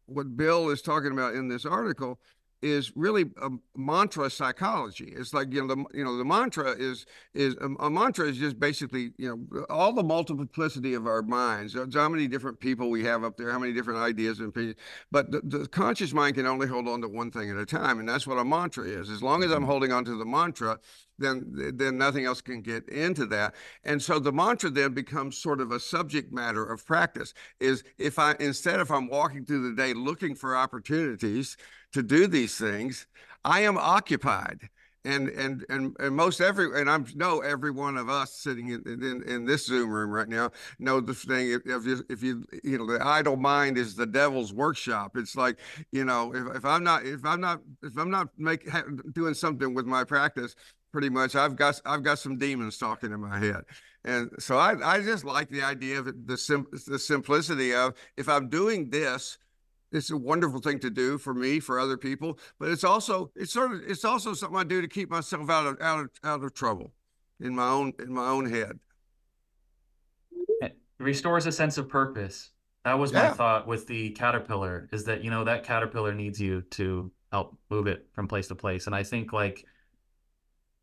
what 0.06 0.36
Bill 0.36 0.70
is 0.70 0.82
talking 0.82 1.12
about 1.12 1.34
in 1.34 1.48
this 1.48 1.64
article 1.64 2.20
is 2.60 2.92
really 2.96 3.30
a 3.40 3.50
mantra 3.76 4.28
psychology. 4.30 5.12
It's 5.16 5.32
like, 5.32 5.52
you 5.52 5.64
know, 5.64 5.74
the, 5.74 5.84
you 5.96 6.04
know, 6.04 6.16
the 6.16 6.24
mantra 6.24 6.70
is, 6.70 7.06
is, 7.34 7.54
a, 7.60 7.66
a 7.84 7.90
mantra 7.90 8.28
is 8.28 8.36
just 8.36 8.58
basically, 8.58 9.12
you 9.16 9.28
know, 9.28 9.64
all 9.70 9.92
the 9.92 10.02
multiplicity 10.02 10.94
of 10.94 11.06
our 11.06 11.22
minds, 11.22 11.76
how 11.94 12.08
many 12.08 12.26
different 12.26 12.58
people 12.58 12.90
we 12.90 13.04
have 13.04 13.22
up 13.22 13.36
there, 13.36 13.52
how 13.52 13.58
many 13.58 13.72
different 13.72 14.00
ideas 14.00 14.40
and 14.40 14.48
opinions. 14.48 14.76
But 15.10 15.30
the, 15.30 15.40
the 15.44 15.68
conscious 15.68 16.12
mind 16.12 16.34
can 16.34 16.46
only 16.46 16.66
hold 16.66 16.88
on 16.88 17.00
to 17.02 17.08
one 17.08 17.30
thing 17.30 17.50
at 17.50 17.56
a 17.56 17.66
time, 17.66 18.00
and 18.00 18.08
that's 18.08 18.26
what 18.26 18.38
a 18.38 18.44
mantra 18.44 18.84
is. 18.84 19.08
As 19.08 19.22
long 19.22 19.44
as 19.44 19.50
I'm 19.50 19.58
mm-hmm. 19.58 19.66
holding 19.66 19.92
on 19.92 20.04
to 20.04 20.16
the 20.16 20.26
mantra, 20.26 20.78
then 21.18 21.72
then 21.74 21.98
nothing 21.98 22.24
else 22.24 22.40
can 22.40 22.62
get 22.62 22.88
into 22.88 23.26
that. 23.26 23.54
And 23.84 24.00
so 24.02 24.18
the 24.18 24.32
mantra 24.32 24.70
then 24.70 24.94
becomes 24.94 25.38
sort 25.38 25.60
of 25.60 25.72
a 25.72 25.80
subject 25.80 26.32
matter 26.32 26.64
of 26.64 26.86
practice. 26.86 27.34
Is 27.60 27.84
if 27.98 28.18
I 28.18 28.36
instead 28.40 28.80
if 28.80 28.90
I'm 28.90 29.08
walking 29.08 29.44
through 29.44 29.68
the 29.70 29.76
day 29.76 29.94
looking 29.94 30.34
for 30.34 30.56
opportunities 30.56 31.56
to 31.92 32.02
do 32.02 32.26
these 32.26 32.56
things, 32.56 33.06
I 33.44 33.60
am 33.60 33.78
occupied 33.78 34.68
and 35.04 35.28
and 35.28 35.64
and 35.68 35.96
and 36.00 36.14
most 36.14 36.40
every 36.40 36.78
and 36.78 36.90
I 36.90 36.98
know 37.14 37.40
every 37.40 37.70
one 37.70 37.96
of 37.96 38.08
us 38.08 38.34
sitting 38.34 38.68
in 38.68 38.82
in, 38.86 39.22
in 39.26 39.44
this 39.44 39.66
Zoom 39.66 39.90
room 39.90 40.10
right 40.10 40.28
now 40.28 40.50
know 40.78 41.00
the 41.00 41.14
thing. 41.14 41.60
If, 41.64 41.86
you 41.86 42.04
if 42.10 42.22
you 42.22 42.44
you 42.64 42.78
know 42.78 42.86
the 42.86 43.04
idle 43.04 43.36
mind 43.36 43.78
is 43.78 43.94
the 43.94 44.06
devil's 44.06 44.52
workshop. 44.52 45.16
It's 45.16 45.36
like 45.36 45.58
you 45.92 46.04
know 46.04 46.34
if, 46.34 46.56
if 46.56 46.64
I'm 46.64 46.84
not 46.84 47.06
if 47.06 47.24
I'm 47.24 47.40
not 47.40 47.60
if 47.82 47.96
I'm 47.96 48.10
not 48.10 48.28
make 48.36 48.68
doing 49.12 49.34
something 49.34 49.72
with 49.72 49.86
my 49.86 50.04
practice, 50.04 50.54
pretty 50.92 51.10
much 51.10 51.34
I've 51.34 51.56
got 51.56 51.80
I've 51.84 52.02
got 52.02 52.18
some 52.18 52.38
demons 52.38 52.78
talking 52.78 53.12
in 53.12 53.20
my 53.20 53.38
head. 53.38 53.62
And 54.04 54.30
so 54.38 54.58
I 54.58 54.96
I 54.96 55.00
just 55.00 55.24
like 55.24 55.48
the 55.50 55.62
idea 55.62 55.98
of 55.98 56.26
the 56.26 56.36
sim 56.38 56.66
the 56.86 56.98
simplicity 56.98 57.74
of 57.74 57.94
if 58.16 58.28
I'm 58.28 58.48
doing 58.48 58.90
this 58.90 59.38
it's 59.90 60.10
a 60.10 60.16
wonderful 60.16 60.60
thing 60.60 60.78
to 60.80 60.90
do 60.90 61.16
for 61.18 61.32
me 61.32 61.60
for 61.60 61.78
other 61.78 61.96
people 61.96 62.38
but 62.58 62.68
it's 62.68 62.84
also 62.84 63.30
it's 63.34 63.52
sort 63.52 63.72
of 63.72 63.80
it's 63.86 64.04
also 64.04 64.34
something 64.34 64.58
i 64.58 64.64
do 64.64 64.82
to 64.82 64.88
keep 64.88 65.10
myself 65.10 65.48
out 65.48 65.66
of 65.66 65.80
out 65.80 66.00
of 66.00 66.10
out 66.24 66.44
of 66.44 66.52
trouble 66.52 66.92
in 67.40 67.54
my 67.54 67.68
own 67.68 67.92
in 67.98 68.12
my 68.12 68.28
own 68.28 68.44
head 68.50 68.78
It 70.60 70.76
restores 70.98 71.46
a 71.46 71.52
sense 71.52 71.78
of 71.78 71.88
purpose. 71.88 72.50
That 72.84 72.98
was 72.98 73.12
my 73.12 73.28
thought 73.28 73.66
with 73.66 73.86
the 73.86 74.10
caterpillar 74.10 74.88
is 74.92 75.04
that, 75.04 75.22
you 75.22 75.30
know, 75.30 75.44
that 75.44 75.64
caterpillar 75.64 76.14
needs 76.14 76.40
you 76.40 76.62
to 76.62 77.10
help 77.32 77.56
move 77.70 77.86
it 77.86 78.06
from 78.12 78.28
place 78.28 78.48
to 78.48 78.54
place. 78.54 78.86
And 78.86 78.94
I 78.94 79.02
think 79.02 79.32
like 79.32 79.64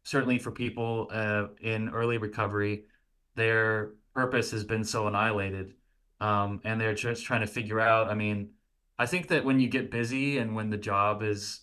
certainly 0.05 0.37
for 0.37 0.51
people 0.51 1.09
uh, 1.11 1.47
in 1.59 1.89
early 1.89 2.17
recovery, 2.17 2.83
their 3.35 3.89
purpose 4.13 4.51
has 4.51 4.63
been 4.63 4.83
so 4.83 5.07
annihilated. 5.07 5.73
Um, 6.21 6.61
and 6.63 6.79
they're 6.79 6.93
just 6.93 7.25
trying 7.25 7.41
to 7.41 7.47
figure 7.47 7.79
out, 7.79 8.07
I 8.07 8.13
mean, 8.13 8.51
I 8.97 9.07
think 9.07 9.27
that 9.27 9.43
when 9.43 9.59
you 9.59 9.67
get 9.67 9.91
busy 9.91 10.37
and 10.37 10.55
when 10.55 10.69
the 10.69 10.77
job 10.77 11.21
is 11.23 11.61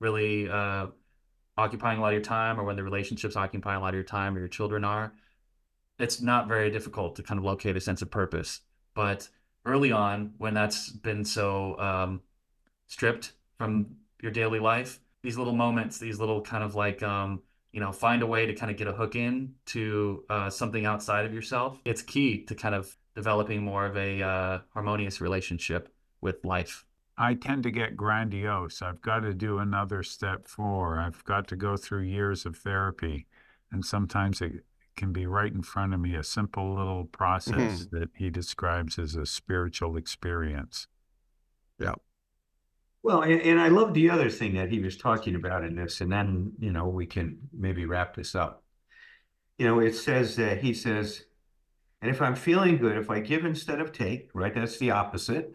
really 0.00 0.48
uh, 0.48 0.86
occupying 1.56 1.98
a 1.98 2.00
lot 2.00 2.08
of 2.08 2.14
your 2.14 2.22
time 2.22 2.58
or 2.58 2.64
when 2.64 2.76
the 2.76 2.82
relationships 2.82 3.36
occupying 3.36 3.76
a 3.76 3.80
lot 3.80 3.90
of 3.90 3.94
your 3.94 4.02
time 4.02 4.34
or 4.34 4.40
your 4.40 4.48
children 4.48 4.84
are, 4.84 5.12
it's 5.98 6.20
not 6.20 6.48
very 6.48 6.70
difficult 6.70 7.14
to 7.16 7.22
kind 7.22 7.38
of 7.38 7.44
locate 7.44 7.76
a 7.76 7.80
sense 7.80 8.02
of 8.02 8.10
purpose. 8.10 8.62
But 8.94 9.28
early 9.66 9.92
on, 9.92 10.32
when 10.38 10.54
that's 10.54 10.88
been 10.88 11.24
so 11.24 11.78
um, 11.78 12.22
stripped 12.88 13.32
from 13.58 13.96
your 14.20 14.32
daily 14.32 14.58
life, 14.58 14.98
these 15.22 15.36
little 15.36 15.54
moments, 15.54 15.98
these 15.98 16.18
little 16.18 16.40
kind 16.40 16.64
of 16.64 16.74
like, 16.74 17.02
um, 17.02 17.42
you 17.72 17.80
know, 17.80 17.90
find 17.90 18.22
a 18.22 18.26
way 18.26 18.46
to 18.46 18.54
kind 18.54 18.70
of 18.70 18.76
get 18.76 18.86
a 18.86 18.92
hook 18.92 19.16
in 19.16 19.54
to 19.66 20.24
uh, 20.28 20.50
something 20.50 20.84
outside 20.84 21.24
of 21.24 21.32
yourself. 21.32 21.78
It's 21.84 22.02
key 22.02 22.44
to 22.44 22.54
kind 22.54 22.74
of 22.74 22.96
developing 23.14 23.62
more 23.62 23.86
of 23.86 23.96
a 23.96 24.22
uh, 24.22 24.58
harmonious 24.74 25.20
relationship 25.20 25.92
with 26.20 26.44
life. 26.44 26.84
I 27.16 27.34
tend 27.34 27.62
to 27.64 27.70
get 27.70 27.96
grandiose. 27.96 28.82
I've 28.82 29.02
got 29.02 29.20
to 29.20 29.34
do 29.34 29.58
another 29.58 30.02
step 30.02 30.48
four. 30.48 30.98
I've 30.98 31.24
got 31.24 31.46
to 31.48 31.56
go 31.56 31.76
through 31.76 32.02
years 32.02 32.46
of 32.46 32.56
therapy. 32.56 33.26
And 33.70 33.84
sometimes 33.84 34.40
it 34.40 34.64
can 34.96 35.12
be 35.12 35.26
right 35.26 35.52
in 35.52 35.62
front 35.62 35.94
of 35.94 36.00
me, 36.00 36.14
a 36.14 36.22
simple 36.22 36.74
little 36.74 37.04
process 37.04 37.86
that 37.92 38.10
he 38.14 38.28
describes 38.28 38.98
as 38.98 39.14
a 39.14 39.24
spiritual 39.24 39.96
experience. 39.96 40.86
Well, 43.02 43.22
and, 43.22 43.40
and 43.42 43.60
I 43.60 43.68
love 43.68 43.94
the 43.94 44.10
other 44.10 44.30
thing 44.30 44.54
that 44.54 44.70
he 44.70 44.80
was 44.80 44.96
talking 44.96 45.34
about 45.34 45.64
in 45.64 45.74
this, 45.74 46.00
and 46.00 46.12
then, 46.12 46.52
you 46.58 46.70
know, 46.70 46.88
we 46.88 47.06
can 47.06 47.38
maybe 47.52 47.84
wrap 47.84 48.14
this 48.14 48.34
up. 48.34 48.62
You 49.58 49.66
know, 49.66 49.80
it 49.80 49.94
says 49.94 50.36
that 50.36 50.58
he 50.58 50.72
says, 50.72 51.24
and 52.00 52.10
if 52.10 52.22
I'm 52.22 52.36
feeling 52.36 52.78
good, 52.78 52.96
if 52.96 53.10
I 53.10 53.20
give 53.20 53.44
instead 53.44 53.80
of 53.80 53.92
take, 53.92 54.30
right, 54.34 54.54
that's 54.54 54.78
the 54.78 54.90
opposite. 54.90 55.52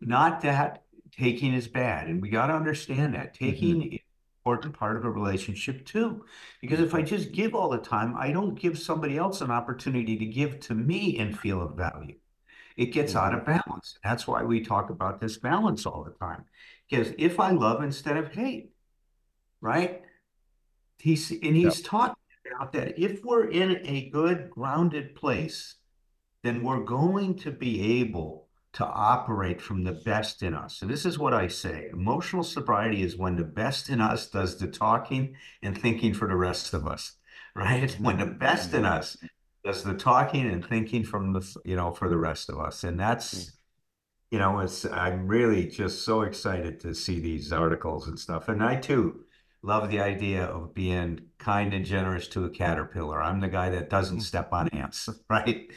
Not 0.00 0.40
that 0.42 0.84
taking 1.16 1.54
is 1.54 1.68
bad. 1.68 2.08
And 2.08 2.20
we 2.20 2.28
got 2.28 2.46
to 2.46 2.54
understand 2.54 3.14
that 3.14 3.34
mm-hmm. 3.34 3.44
taking 3.44 3.82
is 3.82 3.92
an 3.92 3.98
important 4.44 4.74
part 4.74 4.96
of 4.96 5.04
a 5.04 5.10
relationship 5.10 5.84
too. 5.84 6.24
Because 6.60 6.80
if 6.80 6.94
I 6.94 7.02
just 7.02 7.32
give 7.32 7.54
all 7.54 7.68
the 7.68 7.78
time, 7.78 8.14
I 8.18 8.32
don't 8.32 8.58
give 8.58 8.78
somebody 8.78 9.18
else 9.18 9.40
an 9.40 9.50
opportunity 9.50 10.16
to 10.16 10.24
give 10.24 10.60
to 10.60 10.74
me 10.74 11.18
and 11.18 11.38
feel 11.38 11.62
of 11.62 11.76
value. 11.76 12.16
It 12.76 12.86
gets 12.86 13.14
out 13.14 13.34
of 13.34 13.40
mm-hmm. 13.40 13.58
balance. 13.58 13.98
That's 14.02 14.26
why 14.26 14.42
we 14.42 14.60
talk 14.60 14.90
about 14.90 15.20
this 15.20 15.36
balance 15.36 15.86
all 15.86 16.04
the 16.04 16.24
time. 16.24 16.44
Because 16.88 17.12
if 17.18 17.40
I 17.40 17.50
love 17.50 17.82
instead 17.82 18.16
of 18.16 18.32
hate, 18.32 18.70
right? 19.60 20.02
He's 20.98 21.30
and 21.30 21.56
he's 21.56 21.82
talking 21.82 22.14
about 22.46 22.72
that 22.74 22.98
if 22.98 23.24
we're 23.24 23.48
in 23.48 23.80
a 23.84 24.10
good 24.10 24.50
grounded 24.50 25.14
place, 25.14 25.76
then 26.42 26.62
we're 26.62 26.84
going 26.84 27.36
to 27.38 27.50
be 27.50 28.00
able 28.00 28.48
to 28.74 28.84
operate 28.86 29.60
from 29.60 29.84
the 29.84 29.92
best 29.92 30.42
in 30.42 30.54
us. 30.54 30.80
And 30.80 30.90
this 30.90 31.04
is 31.04 31.18
what 31.18 31.34
I 31.34 31.46
say 31.48 31.88
emotional 31.92 32.42
sobriety 32.42 33.02
is 33.02 33.16
when 33.16 33.36
the 33.36 33.44
best 33.44 33.90
in 33.90 34.00
us 34.00 34.28
does 34.28 34.58
the 34.58 34.66
talking 34.66 35.34
and 35.62 35.76
thinking 35.76 36.14
for 36.14 36.26
the 36.26 36.36
rest 36.36 36.72
of 36.72 36.86
us, 36.86 37.12
right? 37.54 37.90
When 38.00 38.18
the 38.18 38.26
best 38.26 38.72
in 38.74 38.84
us 38.84 39.16
does 39.64 39.84
the 39.84 39.94
talking 39.94 40.50
and 40.50 40.66
thinking 40.66 41.04
from 41.04 41.32
the, 41.32 41.56
you 41.64 41.76
know, 41.76 41.92
for 41.92 42.08
the 42.08 42.16
rest 42.16 42.48
of 42.48 42.58
us. 42.58 42.84
And 42.84 42.98
that's, 42.98 43.32
hmm. 43.32 43.50
you 44.32 44.38
know, 44.38 44.60
it's, 44.60 44.84
I'm 44.84 45.26
really 45.28 45.66
just 45.66 46.04
so 46.04 46.22
excited 46.22 46.80
to 46.80 46.94
see 46.94 47.20
these 47.20 47.52
articles 47.52 48.08
and 48.08 48.18
stuff. 48.18 48.48
And 48.48 48.62
I 48.62 48.76
too 48.76 49.24
love 49.62 49.88
the 49.90 50.00
idea 50.00 50.44
of 50.44 50.74
being 50.74 51.20
kind 51.38 51.72
and 51.72 51.84
generous 51.84 52.26
to 52.28 52.44
a 52.44 52.50
caterpillar. 52.50 53.22
I'm 53.22 53.40
the 53.40 53.48
guy 53.48 53.70
that 53.70 53.90
doesn't 53.90 54.16
hmm. 54.16 54.22
step 54.22 54.52
on 54.52 54.68
ants, 54.68 55.08
right? 55.30 55.70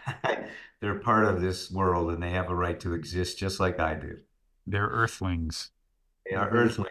They're 0.80 1.00
part 1.00 1.24
of 1.24 1.40
this 1.40 1.70
world 1.70 2.10
and 2.10 2.22
they 2.22 2.30
have 2.30 2.50
a 2.50 2.54
right 2.54 2.78
to 2.80 2.94
exist 2.94 3.38
just 3.38 3.58
like 3.58 3.80
I 3.80 3.94
do. 3.94 4.18
They're 4.66 4.88
earthlings. 4.88 5.70
They 6.28 6.36
are 6.36 6.50
earthlings 6.50 6.90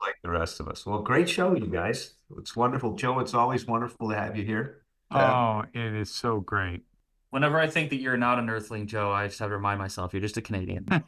like 0.00 0.14
the 0.22 0.30
rest 0.30 0.60
of 0.60 0.68
us. 0.68 0.86
Well, 0.86 1.02
great 1.02 1.28
show, 1.28 1.54
you 1.54 1.66
guys. 1.66 2.14
It's 2.38 2.56
wonderful. 2.56 2.94
Joe, 2.94 3.18
it's 3.18 3.34
always 3.34 3.66
wonderful 3.66 4.08
to 4.10 4.16
have 4.16 4.36
you 4.36 4.44
here. 4.44 4.85
Oh, 5.10 5.64
it 5.72 5.94
is 5.94 6.10
so 6.10 6.40
great. 6.40 6.82
Whenever 7.30 7.58
I 7.60 7.66
think 7.66 7.90
that 7.90 7.96
you're 8.00 8.16
not 8.16 8.38
an 8.38 8.48
earthling, 8.48 8.86
Joe, 8.86 9.12
I 9.12 9.26
just 9.26 9.38
have 9.40 9.50
to 9.50 9.56
remind 9.56 9.78
myself 9.78 10.12
you're 10.14 10.22
just 10.22 10.36
a 10.36 10.42
Canadian. 10.42 10.86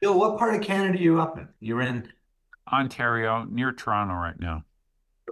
Bill, 0.00 0.18
what 0.18 0.38
part 0.38 0.54
of 0.54 0.60
Canada 0.62 0.98
are 0.98 1.02
you 1.02 1.20
up 1.20 1.38
in? 1.38 1.48
You're 1.60 1.82
in 1.82 2.08
Ontario, 2.72 3.44
near 3.44 3.72
Toronto 3.72 4.14
right 4.14 4.38
now. 4.38 4.64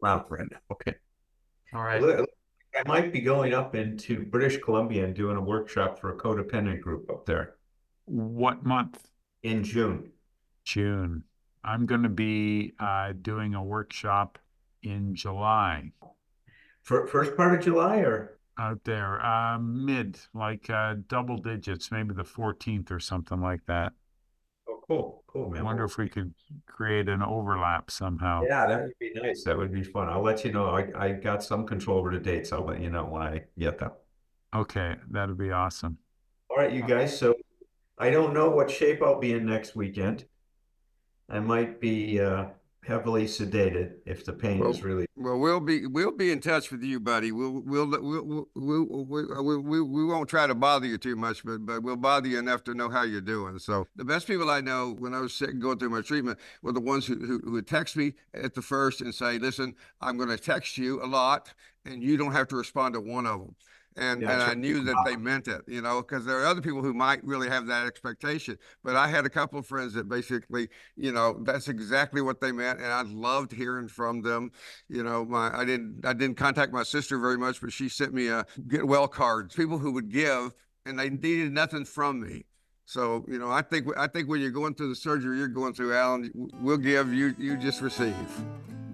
Mount 0.03 0.29
Brenda. 0.29 0.57
Okay. 0.71 0.95
All 1.75 1.83
right. 1.83 2.01
Look, 2.03 2.29
I 2.75 2.83
might 2.89 3.13
be 3.13 3.21
going 3.21 3.55
up 3.55 3.75
into 3.75 4.25
British 4.25 4.59
Columbia 4.61 5.05
and 5.05 5.15
doing 5.15 5.37
a 5.37 5.41
workshop 5.41 6.01
for 6.01 6.11
a 6.15 6.19
codependent 6.19 6.81
group 6.81 7.09
up 7.11 7.27
there 7.27 7.55
What 8.07 8.65
month? 8.65 9.07
in 9.43 9.63
June. 9.65 10.11
June. 10.65 11.25
I'm 11.65 11.87
going 11.87 12.03
to 12.03 12.09
be 12.09 12.73
uh, 12.81 13.13
doing 13.21 13.55
a 13.55 13.63
workshop 13.63 14.39
in 14.83 15.15
July. 15.15 15.93
For 16.83 17.07
first 17.07 17.37
part 17.37 17.55
of 17.55 17.65
July 17.65 17.99
or 17.99 18.39
out 18.59 18.85
there? 18.85 19.25
Uh, 19.25 19.59
mid, 19.59 20.19
like 20.35 20.69
uh, 20.69 20.97
double 21.09 21.37
digits, 21.37 21.91
maybe 21.91 22.15
the 22.15 22.25
14th 22.25 22.91
or 22.91 23.01
something 23.01 23.41
like 23.41 23.65
that. 23.67 23.93
Oh, 24.69 24.81
cool, 24.87 25.25
cool, 25.27 25.51
man. 25.51 25.61
I 25.61 25.65
wonder 25.65 25.85
if 25.85 25.97
we 25.97 26.09
could 26.09 26.35
create 26.67 27.09
an 27.09 27.23
overlap 27.23 27.91
somehow. 27.91 28.43
Yeah, 28.49 28.67
that 28.67 28.83
would 28.83 28.99
be 28.99 29.13
nice. 29.15 29.45
That 29.45 29.57
would 29.57 29.73
be 29.73 29.83
fun. 29.83 30.09
I'll 30.09 30.23
let 30.23 30.45
you 30.45 30.53
know. 30.53 30.67
I, 30.67 30.89
I 30.97 31.13
got 31.13 31.43
some 31.43 31.67
control 31.67 31.99
over 31.99 32.11
the 32.11 32.21
dates. 32.21 32.53
I'll 32.53 32.65
let 32.65 32.81
you 32.81 32.91
know 32.91 33.05
when 33.05 33.23
I 33.23 33.43
get 33.59 33.79
them. 33.79 33.93
Okay, 34.55 34.97
that'd 35.11 35.39
be 35.39 35.51
awesome. 35.51 35.99
All 36.51 36.57
right, 36.57 36.73
you 36.73 36.83
guys. 36.83 37.17
So 37.17 37.35
I 37.99 38.11
don't 38.11 38.35
know 38.35 38.51
what 38.51 38.71
shape 38.71 39.03
I'll 39.03 39.21
be 39.21 39.33
in 39.33 39.47
next 39.47 39.75
weekend. 39.75 40.27
I 41.29 41.41
might 41.41 41.81
be 41.81 42.21
uh, 42.21 42.47
heavily 42.85 43.27
sedated 43.27 43.95
if 44.07 44.25
the 44.25 44.33
pain 44.33 44.65
is 44.67 44.83
really. 44.83 45.07
Well, 45.17 45.39
we'll 45.39 45.61
be, 45.61 45.87
we'll 45.87 46.11
be 46.11 46.33
in 46.33 46.41
touch 46.41 46.71
with 46.71 46.83
you, 46.83 46.99
buddy. 46.99 47.31
We'll, 47.31 47.63
we'll, 47.65 47.89
we'll, 47.89 48.49
we'll, 48.55 49.05
we'll, 49.05 49.43
we, 49.43 49.57
we, 49.59 49.81
we 49.81 50.05
won't 50.05 50.29
try 50.29 50.47
to 50.49 50.55
bother 50.55 50.87
you 50.87 50.99
too 50.99 51.15
much, 51.15 51.45
but, 51.45 51.65
but 51.65 51.83
we'll 51.83 51.97
bother 51.97 52.29
you 52.29 52.39
enough 52.39 52.65
to 52.65 52.75
know 52.75 52.89
how 52.89 53.05
you're 53.05 53.21
doing. 53.21 53.59
So 53.59 53.87
the 53.95 54.05
best 54.05 54.27
people 54.27 54.51
I 54.51 54.61
know 54.61 54.97
when 54.99 55.15
I 55.15 55.21
was 55.21 55.33
sick 55.33 55.59
going 55.61 55.79
through 55.79 55.91
my 55.91 56.01
treatment 56.01 56.39
were 56.63 56.73
the 56.73 56.81
ones 56.81 57.07
who, 57.07 57.15
who, 57.17 57.41
who 57.45 57.53
would 57.53 57.69
text 57.69 57.97
me 57.97 58.15
at 58.35 58.55
the 58.55 58.63
first 58.63 59.01
and 59.01 59.15
say, 59.15 59.39
listen, 59.39 59.75
I'm 60.01 60.17
going 60.17 60.31
to 60.31 60.39
text 60.39 60.77
you 60.77 61.03
a 61.03 61.07
lot 61.07 61.55
and 61.85 62.03
you 62.03 62.17
don't 62.17 62.33
have 62.33 62.49
to 62.49 62.57
respond 62.57 62.95
to 62.95 63.01
one 63.01 63.27
of 63.27 63.41
them. 63.41 63.55
And, 63.97 64.23
Yeah, 64.23 64.33
and 64.33 64.43
I 64.43 64.55
knew 64.55 64.83
that 64.85 64.97
they 65.05 65.17
meant 65.17 65.49
it, 65.49 65.63
you 65.67 65.83
know, 65.83 66.01
because 66.03 66.25
there 66.25 66.39
are 66.39 66.47
other 66.47 66.61
people 66.63 66.83
who 66.83 66.95
might 66.95 67.23
really 67.25 67.49
have 67.49 67.67
that 67.67 67.87
expectation. 67.87 68.59
But 68.83 68.97
I 68.97 69.07
had 69.07 69.27
a 69.27 69.31
couple 69.31 69.59
of 69.59 69.67
friends 69.67 69.93
that 69.95 70.09
basically, 70.09 70.69
you 70.97 71.13
know, 71.13 71.39
that's 71.43 71.69
exactly 71.69 72.23
what 72.23 72.41
they 72.41 72.53
meant. 72.53 72.81
And 72.81 72.93
I 72.93 73.03
loved 73.03 73.53
hearing 73.53 73.89
from 73.89 74.23
them 74.23 74.51
you 74.89 75.03
know 75.03 75.25
my 75.25 75.51
i 75.57 75.65
didn't 75.65 76.05
i 76.05 76.13
didn't 76.13 76.37
contact 76.37 76.73
my 76.73 76.83
sister 76.83 77.19
very 77.19 77.39
much 77.39 77.61
but 77.61 77.73
she 77.73 77.89
sent 77.89 78.13
me 78.13 78.29
a 78.29 78.45
get 78.69 78.87
well 78.87 79.09
cards 79.09 79.55
people 79.55 79.79
who 79.79 79.93
would 79.93 80.11
give 80.11 80.53
and 80.87 80.99
they 80.99 81.09
needed 81.11 81.53
nothing 81.53 81.85
from 81.85 82.21
me 82.21 82.45
so 82.85 83.25
you 83.29 83.39
know 83.39 83.51
i 83.51 83.63
think 83.63 83.87
i 83.97 84.07
think 84.07 84.29
when 84.29 84.41
you're 84.41 84.51
going 84.51 84.75
through 84.75 84.89
the 84.89 84.97
surgery 84.97 85.39
you're 85.39 85.49
going 85.49 85.73
through 85.73 85.95
Allen 85.95 86.31
we'll 86.61 86.77
give 86.77 87.13
you 87.13 87.35
you 87.39 87.57
just 87.57 87.81
receive 87.81 88.15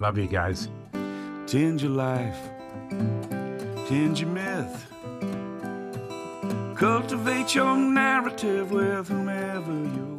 Love 0.01 0.17
you 0.17 0.27
guys. 0.27 0.69
Change 1.47 1.83
your 1.83 1.91
life, 1.91 2.39
change 3.89 4.21
your 4.21 4.29
myth. 4.29 4.87
Cultivate 6.77 7.55
your 7.55 7.75
narrative 7.75 8.71
with 8.71 9.09
whomever 9.09 9.73
with. 9.73 10.18